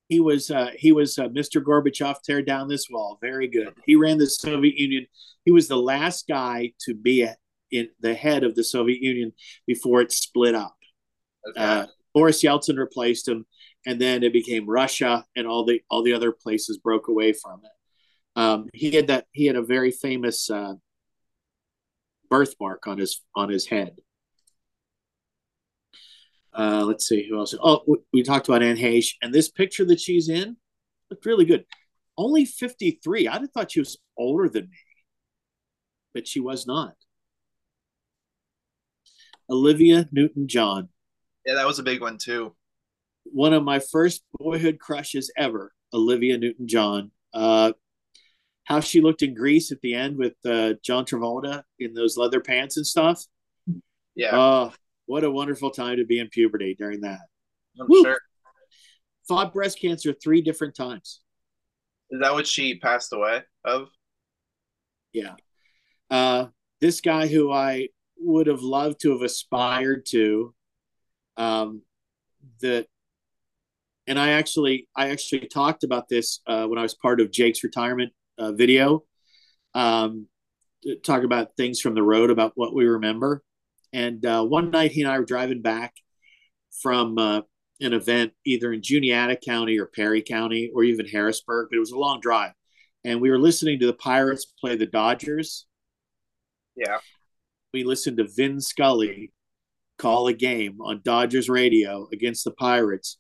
[0.09, 1.63] He was uh, he was uh, Mr.
[1.63, 2.17] Gorbachev.
[2.23, 3.19] Tear down this wall.
[3.21, 3.75] Very good.
[3.87, 5.07] He ran the Soviet Union.
[5.45, 7.37] He was the last guy to be a,
[7.71, 9.33] in the head of the Soviet Union
[9.67, 10.77] before it split up.
[11.51, 11.61] Okay.
[11.61, 13.47] Uh, Boris Yeltsin replaced him,
[13.87, 17.63] and then it became Russia, and all the all the other places broke away from
[17.65, 18.41] it.
[18.41, 20.75] Um, he had that he had a very famous uh,
[22.31, 23.97] birthmark on his on his head.
[26.57, 27.55] Uh, let's see who else.
[27.61, 27.83] Oh,
[28.13, 30.57] we talked about Anne Heche, and this picture that she's in
[31.11, 31.65] looked really good.
[32.17, 33.27] Only fifty three.
[33.27, 34.79] I'd have thought she was older than me,
[36.15, 36.95] but she was not.
[39.51, 40.89] Olivia Newton John.
[41.45, 42.55] Yeah, that was a big one too.
[43.25, 47.11] One of my first boyhood crushes ever, Olivia Newton John.
[47.33, 47.73] Uh,
[48.65, 52.41] how she looked in Grease at the end with uh, John Travolta in those leather
[52.41, 53.23] pants and stuff.
[54.15, 54.31] Yeah.
[54.33, 54.73] Oh,
[55.07, 57.21] what a wonderful time to be in puberty during that.
[57.81, 58.03] I'm Woo.
[58.03, 58.19] sure.
[59.29, 61.21] Fought breast cancer three different times.
[62.11, 63.89] Is that what she passed away of?
[65.13, 65.35] Yeah.
[66.11, 66.47] Uh,
[66.81, 67.89] this guy who I
[68.19, 70.55] would have loved to have aspired to,
[71.37, 71.83] um,
[72.61, 72.87] that,
[74.07, 77.65] and I actually, I actually talked about this uh, when I was part of Jake's
[77.65, 79.05] retirement uh, video,
[79.75, 80.29] um,
[81.03, 83.43] talk about things from the road about what we remember.
[83.95, 85.95] And uh, one night he and I were driving back
[86.83, 87.43] from uh,
[87.81, 91.93] an event either in Juniata County or Perry County or even Harrisburg, but it was
[91.93, 92.53] a long drive.
[93.05, 95.67] And we were listening to the Pirates play the Dodgers.
[96.75, 96.99] Yeah.
[97.73, 99.33] We listened to Vin Scully
[99.97, 103.19] call a game on Dodgers radio against the Pirates.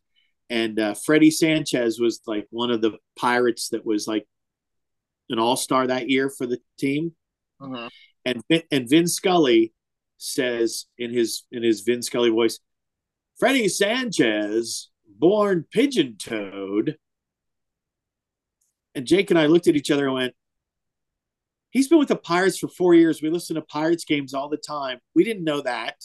[0.51, 4.27] And uh, Freddie Sanchez was like one of the Pirates that was like
[5.31, 7.12] an all star that year for the team.
[7.61, 7.87] Mm-hmm.
[8.25, 9.72] And and Vin Scully
[10.25, 12.59] says in his in his Vin Scully voice,
[13.39, 16.97] Freddie Sanchez, born pigeon toed.
[18.95, 20.35] And Jake and I looked at each other and went,
[21.70, 23.20] He's been with the Pirates for four years.
[23.20, 25.01] We listen to Pirates games all the time.
[25.14, 25.97] We didn't know that.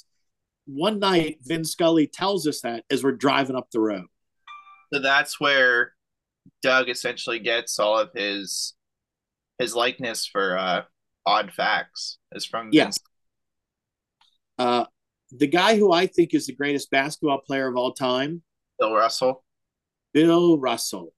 [0.65, 4.05] One night, Vin Scully tells us that as we're driving up the road.
[4.91, 5.93] So that's where
[6.63, 8.73] Doug essentially gets all of his
[9.59, 10.83] his likeness for uh
[11.25, 12.85] odd facts is from Yeah.
[12.85, 12.99] Vince.
[14.59, 14.85] Uh,
[15.31, 18.43] the guy who I think is the greatest basketball player of all time,
[18.77, 19.43] Bill Russell.
[20.13, 21.13] Bill Russell.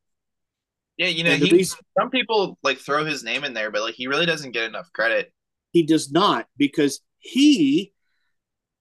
[0.98, 3.96] Yeah, you know, he reason- some people like throw his name in there, but like
[3.96, 5.34] he really doesn't get enough credit.
[5.72, 7.94] He does not because he,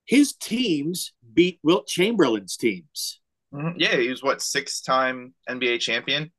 [0.05, 3.21] his teams beat Wilt Chamberlain's teams.
[3.55, 3.75] Mhm.
[3.79, 6.33] Yeah, he was what six time NBA champion.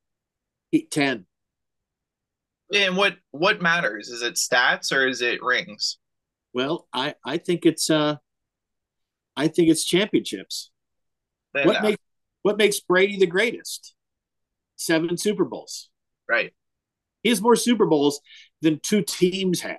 [0.71, 1.25] He, 10.
[2.73, 4.09] And what what matters?
[4.09, 5.97] Is it stats or is it rings?
[6.53, 8.17] Well, I, I think it's uh
[9.37, 10.71] I think it's championships.
[11.53, 12.01] What makes
[12.41, 13.95] what makes Brady the greatest?
[14.77, 15.89] Seven Super Bowls.
[16.27, 16.53] right?
[17.23, 18.19] He has more Super Bowls
[18.61, 19.77] than two teams have.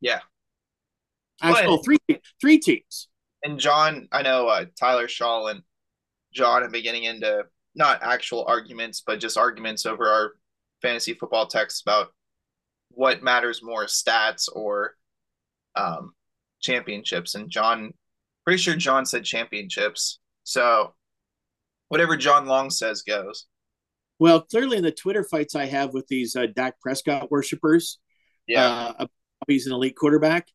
[0.00, 0.20] Yeah.
[1.40, 1.98] But- oh, three
[2.40, 3.08] three teams.
[3.42, 5.62] And John, I know uh, Tyler Shaw and
[6.34, 10.32] John have been getting into not actual arguments, but just arguments over our
[10.82, 12.08] fantasy football texts about
[12.90, 14.96] what matters more, stats or
[15.76, 16.12] um,
[16.60, 17.34] championships.
[17.34, 17.92] And John,
[18.44, 20.18] pretty sure John said championships.
[20.44, 20.94] So
[21.88, 23.46] whatever John Long says goes.
[24.18, 27.98] Well, clearly in the Twitter fights I have with these uh, Dak Prescott worshippers,
[28.46, 28.92] Yeah.
[28.98, 29.06] uh,
[29.48, 30.48] he's an elite quarterback.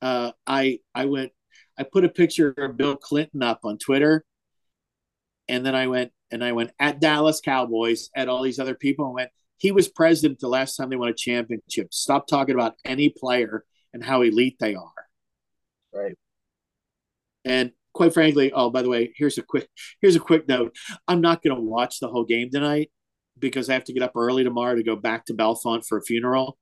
[0.00, 1.32] Uh, I I went
[1.78, 4.24] I put a picture of Bill Clinton up on Twitter,
[5.48, 9.04] and then I went and I went at Dallas Cowboys at all these other people
[9.06, 9.30] and went.
[9.58, 11.92] He was president the last time they won a championship.
[11.92, 14.92] Stop talking about any player and how elite they are.
[15.92, 16.16] right.
[17.44, 19.68] And quite frankly, oh by the way, here's a quick
[20.00, 20.74] here's a quick note.
[21.08, 22.90] I'm not going to watch the whole game tonight
[23.38, 26.02] because I have to get up early tomorrow to go back to Bellefonte for a
[26.02, 26.58] funeral,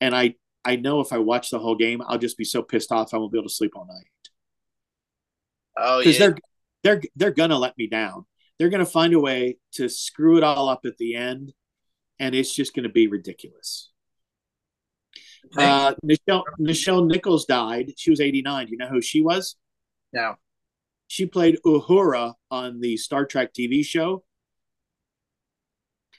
[0.00, 2.92] and I I know if I watch the whole game, I'll just be so pissed
[2.92, 4.06] off I won't be able to sleep all night
[5.76, 6.18] Oh, because yeah.
[6.18, 6.36] they're
[6.82, 8.26] they're they're gonna let me down.
[8.58, 11.52] They're gonna find a way to screw it all up at the end,
[12.20, 13.92] and it's just gonna be ridiculous.
[15.56, 17.92] Uh, Michelle Nichelle Nichols died.
[17.96, 18.68] She was 89.
[18.68, 19.56] You know who she was?
[20.12, 20.34] no.
[21.06, 24.24] She played Uhura on the Star Trek TV show.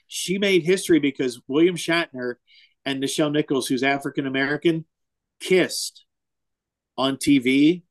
[0.06, 2.36] She made history because William Shatner
[2.84, 4.84] and Michelle Nichols, who's African American,
[5.40, 6.04] kissed
[6.96, 7.82] on TV.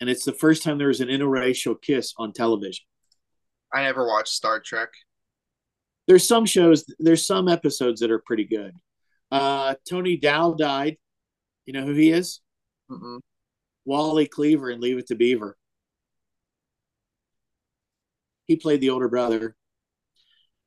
[0.00, 2.86] And it's the first time there was an interracial kiss on television.
[3.72, 4.88] I never watched Star Trek.
[6.06, 8.72] There's some shows, there's some episodes that are pretty good.
[9.30, 10.96] Uh, Tony Dow died.
[11.66, 12.40] You know who he is?
[12.90, 13.20] Mm-mm.
[13.84, 15.56] Wally Cleaver and Leave It to Beaver.
[18.46, 19.56] He played the older brother.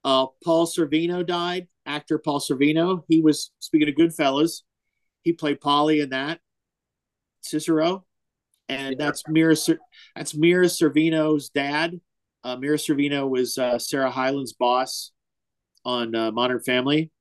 [0.03, 1.67] Uh, Paul Sorvino died.
[1.85, 3.03] Actor Paul Sorvino.
[3.07, 4.61] He was speaking of Goodfellas.
[5.23, 6.39] He played Paulie in that.
[7.41, 8.05] Cicero,
[8.69, 9.05] and Yeah.
[9.05, 9.55] that's Mira.
[10.15, 11.99] That's Mira Sorvino's dad.
[12.43, 15.11] Uh, Mira Sorvino was uh, Sarah Hyland's boss
[15.83, 17.11] on uh, Modern Family.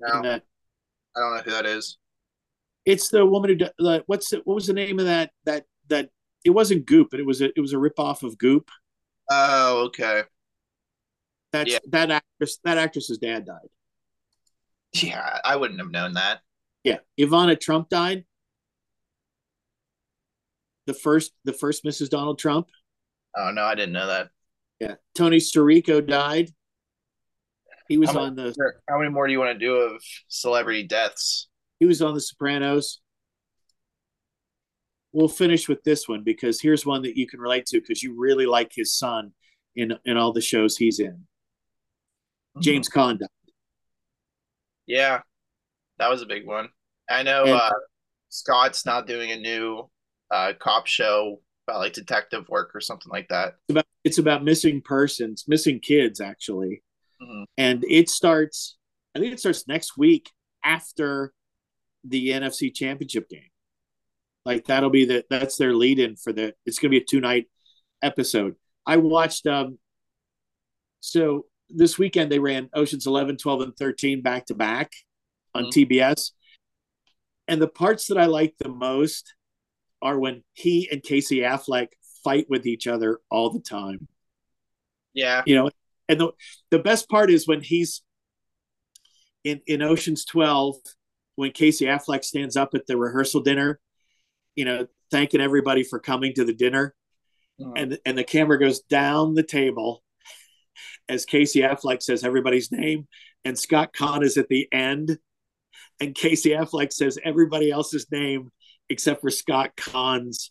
[0.00, 0.38] No, uh,
[1.16, 1.98] I don't know who that is.
[2.86, 6.10] it's the woman who the, what's the, what was the name of that that that
[6.44, 8.70] it wasn't Goop, but it was a it was a ripoff of Goop.
[9.30, 10.22] Oh, okay.
[11.52, 11.78] That's Yeah.
[11.90, 12.58] that actress.
[12.64, 13.68] That actress's dad died.
[14.92, 16.40] Yeah, I wouldn't have known that.
[16.84, 18.24] Yeah, Ivana Trump died.
[20.86, 22.08] The first, the first Mrs.
[22.08, 22.68] Donald Trump.
[23.36, 24.30] Oh no, I didn't know that.
[24.80, 26.50] Yeah, Tony Sirico died.
[27.90, 28.54] He was How on the
[28.88, 31.48] How many more do you want to do of celebrity deaths?
[31.80, 33.00] he was on the Sopranos.
[35.12, 38.14] We'll finish with this one because here's one that you can relate to because you
[38.16, 39.32] really like his son
[39.74, 41.26] in in all the shows he's in.
[42.60, 43.28] James Caan died.
[44.86, 45.22] Yeah,
[45.98, 46.68] that was a big one.
[47.08, 47.70] I know And- uh,
[48.28, 49.90] Scott's not doing a new
[50.30, 53.54] uh, cop show about like detective work or something like that.
[53.68, 56.84] It's about it's about missing persons, missing kids actually.
[57.20, 57.44] Mhm.
[57.58, 58.76] and it starts
[59.14, 60.30] i think it starts next week
[60.64, 61.32] after
[62.04, 63.50] the nfc championship game.
[64.46, 67.06] Like that'll be the that's their lead in for the it's going to be a
[67.06, 67.46] two night
[68.02, 68.56] episode.
[68.86, 69.78] I watched um
[71.00, 74.92] so this weekend they ran oceans 11 12 and 13 back to back
[75.54, 75.72] on Mhm.
[75.88, 76.32] tbs
[77.48, 79.34] and the parts that i like the most
[80.00, 81.88] are when he and casey affleck
[82.24, 84.08] fight with each other all the time.
[85.12, 85.70] Yeah, you know
[86.10, 86.32] and the
[86.70, 88.02] the best part is when he's
[89.44, 90.76] in in oceans 12
[91.36, 93.80] when casey affleck stands up at the rehearsal dinner
[94.54, 96.94] you know thanking everybody for coming to the dinner.
[97.60, 97.72] Mhm.
[97.76, 100.02] and and the camera goes down the table
[101.08, 103.06] as casey affleck says everybody's name
[103.44, 105.18] and scott caan is at the end.
[106.02, 108.50] And casey affleck says everybody else's name
[108.88, 110.50] except for scott caan's.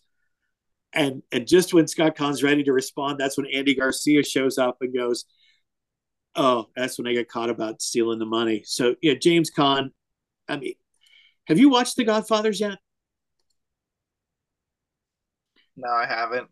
[0.92, 4.78] And and just when Scott Caan's ready to respond, that's when Andy Garcia shows up
[4.80, 5.24] and goes,
[6.36, 9.90] "Oh, that's when I got caught about stealing the money." So yeah, James Caan.
[10.48, 10.74] I mean,
[11.46, 12.78] have you watched The Godfathers yet?
[15.76, 16.48] no, I haven't.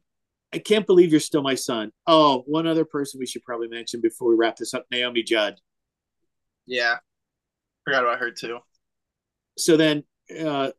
[0.52, 1.92] I can't believe you're still my son.
[2.06, 5.60] Oh, one other person we should probably mention before we wrap this up: Naomi Judd.
[6.66, 6.96] Yeah,
[7.84, 8.58] forgot about her too.
[9.56, 10.04] So then,
[10.40, 10.70] uh,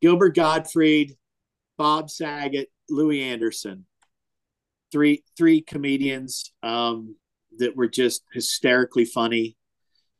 [0.00, 1.16] Gilbert Gottfried,
[1.76, 3.86] Bob Saget, Louie Anderson,
[4.92, 7.16] three three comedians um,
[7.58, 9.56] that were just hysterically funny,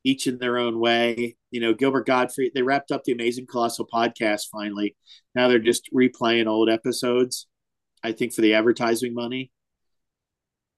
[0.04, 1.36] each in their own way.
[1.50, 2.52] You know, Gilbert Gottfried.
[2.54, 4.96] They wrapped up the Amazing Colossal podcast finally.
[5.34, 7.46] Now they're just replaying old episodes.
[8.02, 9.50] I think for the advertising money,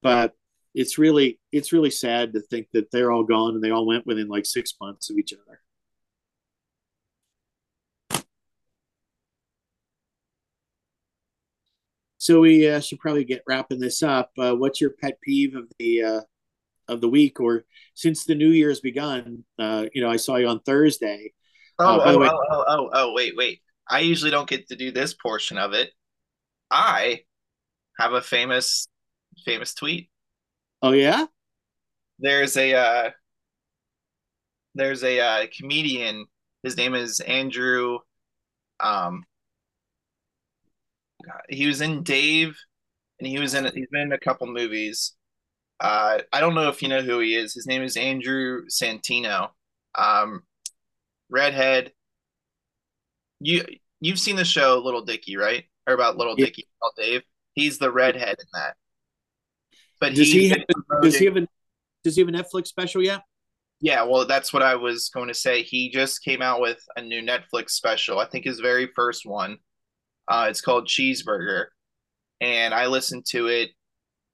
[0.03, 0.35] but
[0.75, 4.07] it's really it's really sad to think that they're all gone and they all went
[4.07, 5.61] within like six months of each other.
[12.19, 14.33] So we uh, should probably get wrapping this up.
[14.39, 16.21] Uh, what's your pet peeve of the uh,
[16.89, 17.65] of the week, or
[17.95, 19.45] since the new year's begun?
[19.59, 21.33] Uh, you know, I saw you on Thursday.
[21.79, 23.63] Oh, Uh, oh, way- oh, oh, oh, oh, wait, wait.
[23.89, 25.91] I usually don't get to do this portion of it.
[26.71, 27.23] I
[27.99, 28.89] have a famous,
[29.45, 30.11] famous tweet.
[30.83, 31.27] Oh yeah,
[32.19, 33.11] There's a, uh,
[34.75, 36.27] there's a uh, comedian.
[36.63, 37.99] His name is Andrew.
[38.81, 39.25] Um,
[41.49, 42.57] he was in Dave,
[43.19, 43.65] and he was in.
[43.75, 45.16] He's been in a couple movies.
[45.79, 47.55] Uh, I don't know if you know who he is.
[47.55, 49.51] His name is Andrew Santino.
[49.97, 50.43] Um,
[51.31, 51.93] redhead.
[53.41, 53.65] You
[54.01, 55.65] you've seen the show Little Dicky, right?
[55.87, 56.47] Or about Little Yeah.
[56.47, 57.23] Dicky called Dave.
[57.55, 58.77] He's the redhead in that.
[60.01, 60.65] But does he have
[61.03, 61.47] does he have a
[62.05, 63.23] does he have a Netflix special yet?
[63.81, 65.63] Yeah, well, that's what I was going to say.
[65.63, 68.19] He just came out with a new Netflix special.
[68.19, 69.59] I think his very first one.
[70.29, 71.67] Uh, it's called Cheeseburger,
[72.41, 73.71] and I listened to it.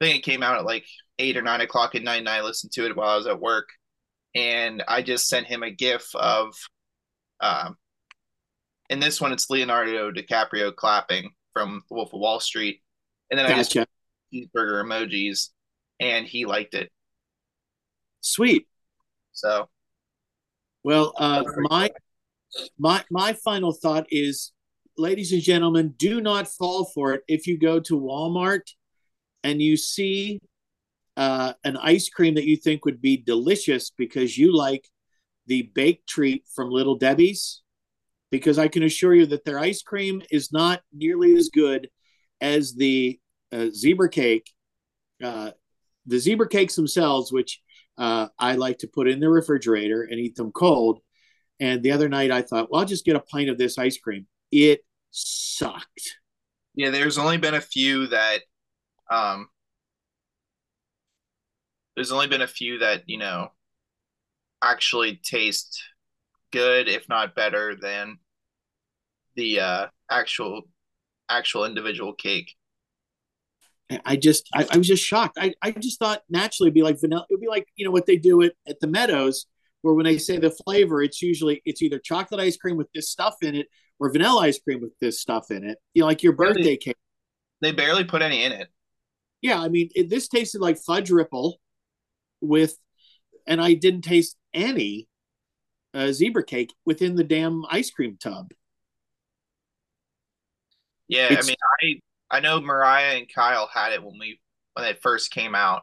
[0.00, 0.84] I think it came out at like
[1.18, 3.40] eight or nine o'clock at night, and I listened to it while I was at
[3.40, 3.68] work.
[4.34, 6.54] And I just sent him a GIF of,
[7.40, 7.76] um,
[8.88, 12.80] in this one, it's Leonardo DiCaprio clapping from The Wolf of Wall Street,
[13.30, 13.86] and then I just Gotcha.
[14.32, 15.50] cheeseburger emojis,
[16.00, 16.90] and he liked it.
[18.20, 18.66] Sweet.
[19.32, 19.68] So
[20.82, 21.90] Well, uh, my
[22.78, 24.52] my my final thought is,
[24.96, 27.22] ladies and gentlemen, do not fall for it.
[27.28, 28.62] If you go to Walmart
[29.44, 30.40] and you see
[31.16, 34.88] uh, an ice cream that you think would be delicious because you like
[35.46, 37.62] the baked treat from Little Debbie's,
[38.30, 41.88] because I can assure you that their ice cream is not nearly as good
[42.40, 43.18] as the
[43.52, 44.50] uh, zebra cake.
[45.22, 45.50] Uh,
[46.06, 47.60] the zebra cakes themselves, which
[47.98, 51.00] uh, I like to put in the refrigerator and eat them cold.
[51.60, 53.98] And the other night I thought, well, I'll just get a pint of this ice
[53.98, 54.26] cream.
[54.50, 56.18] It sucked.
[56.74, 58.40] Yeah, there's only been a few that
[59.10, 59.48] um
[62.02, 63.52] there's only been a few that, you know,
[64.60, 65.80] actually taste
[66.50, 68.18] good, if not better than
[69.36, 70.62] the uh actual
[71.28, 72.56] actual individual cake.
[74.04, 75.38] I just, I, I was just shocked.
[75.40, 77.24] I, I just thought naturally it'd be like vanilla.
[77.30, 79.46] It'd be like, you know, what they do at, at the Meadows,
[79.82, 83.10] where when they say the flavor, it's usually, it's either chocolate ice cream with this
[83.10, 83.68] stuff in it
[84.00, 85.78] or vanilla ice cream with this stuff in it.
[85.94, 86.96] You know, like your birthday cake.
[87.60, 88.68] They barely put any in it.
[89.42, 91.60] yeah, I mean, it, this tasted like fudge ripple
[92.42, 92.76] with,
[93.46, 95.08] and I didn't taste any
[95.94, 98.52] uh, zebra cake within the damn ice cream tub.
[101.08, 101.56] Yeah, It's- I mean,
[102.30, 104.40] I I know Mariah and Kyle had it when we
[104.74, 105.82] when it first came out,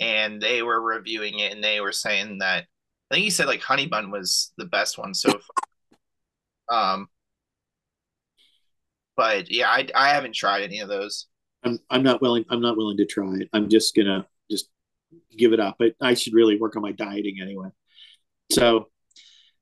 [0.00, 2.64] and they were reviewing it, and they were saying that
[3.10, 5.38] I think he said like honey bun was the best one so
[6.68, 6.92] far.
[6.92, 7.08] Um,
[9.16, 11.26] but yeah, I I haven't tried any of those.
[11.62, 12.44] I'm I'm not willing.
[12.48, 13.48] I'm not willing to try it.
[13.52, 14.26] I'm just gonna
[15.36, 15.76] give it up.
[15.78, 17.68] But I should really work on my dieting anyway.
[18.50, 18.88] So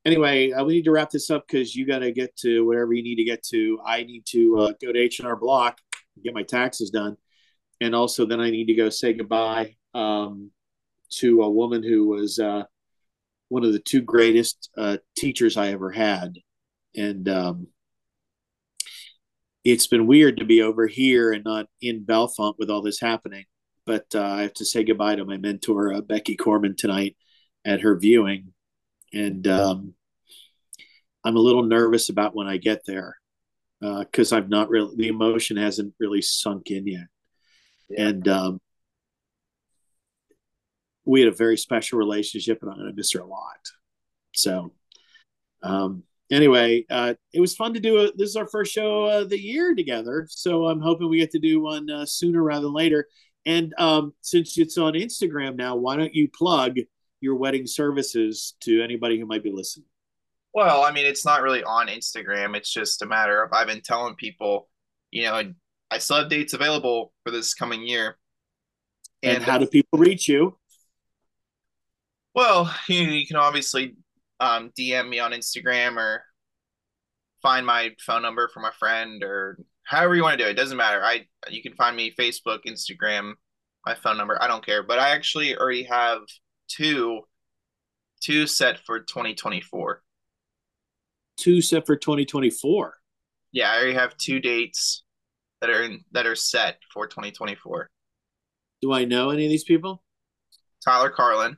[0.04, 2.92] anyway, uh, we need to wrap this up because you got to get to wherever
[2.92, 3.78] you need to get to.
[3.84, 5.78] I need to uh, go to H and R Block
[6.22, 7.16] get my taxes done,
[7.80, 10.50] and also then I need to go say goodbye um,
[11.14, 12.64] to a woman who was uh,
[13.48, 16.38] one of the two greatest uh, teachers I ever had,
[16.96, 17.66] and um,
[19.64, 23.44] it's been weird to be over here and not in Bellefonte with all this happening.
[23.86, 27.16] But uh, I have to say goodbye to my mentor uh, Becky Corman tonight
[27.64, 28.52] at her viewing,
[29.12, 29.94] and um,
[31.24, 33.16] I'm a little nervous about when I get there
[33.80, 37.06] because I've not really the emotion hasn't really sunk in yet,
[37.90, 38.06] Yeah.
[38.08, 38.60] and um,
[41.04, 43.60] we had a very special relationship, and I'm going to miss her a lot.
[44.32, 44.72] So,
[45.62, 47.98] um, anyway, uh, it was fun to do.
[47.98, 51.32] A, this is our first show of the year together, so I'm hoping we get
[51.32, 53.06] to do one uh, sooner rather than later.
[53.46, 56.76] And um, since it's on Instagram now, why don't you plug
[57.20, 59.86] your wedding services to anybody who might be listening?
[60.54, 62.56] Well, I mean, it's not really on Instagram.
[62.56, 64.68] It's just a matter of I've been telling people,
[65.10, 65.52] you know,
[65.90, 68.18] I still have dates available for this coming year.
[69.22, 70.58] And, how do people reach you?
[72.34, 73.96] Well, you, you can obviously
[74.40, 76.24] um, DM me on Instagram or
[77.42, 80.52] find my phone number from a friend or however you want to do it.
[80.52, 81.02] It doesn't matter.
[81.04, 83.34] I you can find me Facebook, Instagram,
[83.86, 84.40] my phone number.
[84.42, 84.82] I don't care.
[84.82, 86.20] But I actually already have
[86.68, 87.22] two
[88.20, 90.02] two set for 2024.
[91.36, 92.94] Two set for 2024.
[93.52, 95.04] Yeah, I already have two dates
[95.60, 97.90] that are in, that are set for 2024.
[98.82, 100.02] Do I know any of these people?
[100.84, 101.56] Tyler Carlin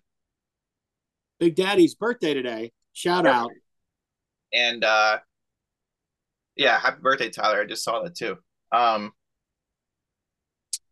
[1.41, 2.73] Big Daddy's birthday today.
[2.93, 3.51] Shout out.
[4.53, 5.19] and uh
[6.57, 7.63] yeah, happy birthday, Tyler.
[7.63, 8.39] I just saw that too.
[8.73, 9.13] Um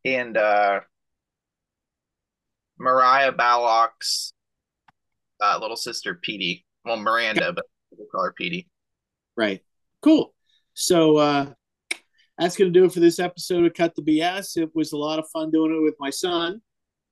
[0.04, 0.80] and uh
[2.78, 4.32] Mariah Ballock's
[5.40, 6.64] uh, little sister Petey.
[6.84, 7.64] Well, Miranda, but
[7.96, 8.68] we'll call her Petey.
[9.36, 9.62] Right.
[10.02, 10.34] Cool.
[10.74, 11.52] So uh
[12.38, 14.56] that's gonna do it for this episode of Cut the BS.
[14.56, 16.60] It was a lot of fun doing it with my son.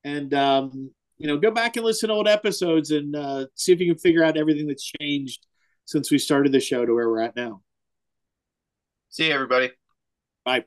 [0.05, 3.81] And um, you know, go back and listen to old episodes and uh see if
[3.81, 5.47] you can figure out everything that's changed
[5.85, 7.63] since we started the show to where we're at now.
[9.13, 9.71] See you, everybody.
[10.45, 10.67] Bye.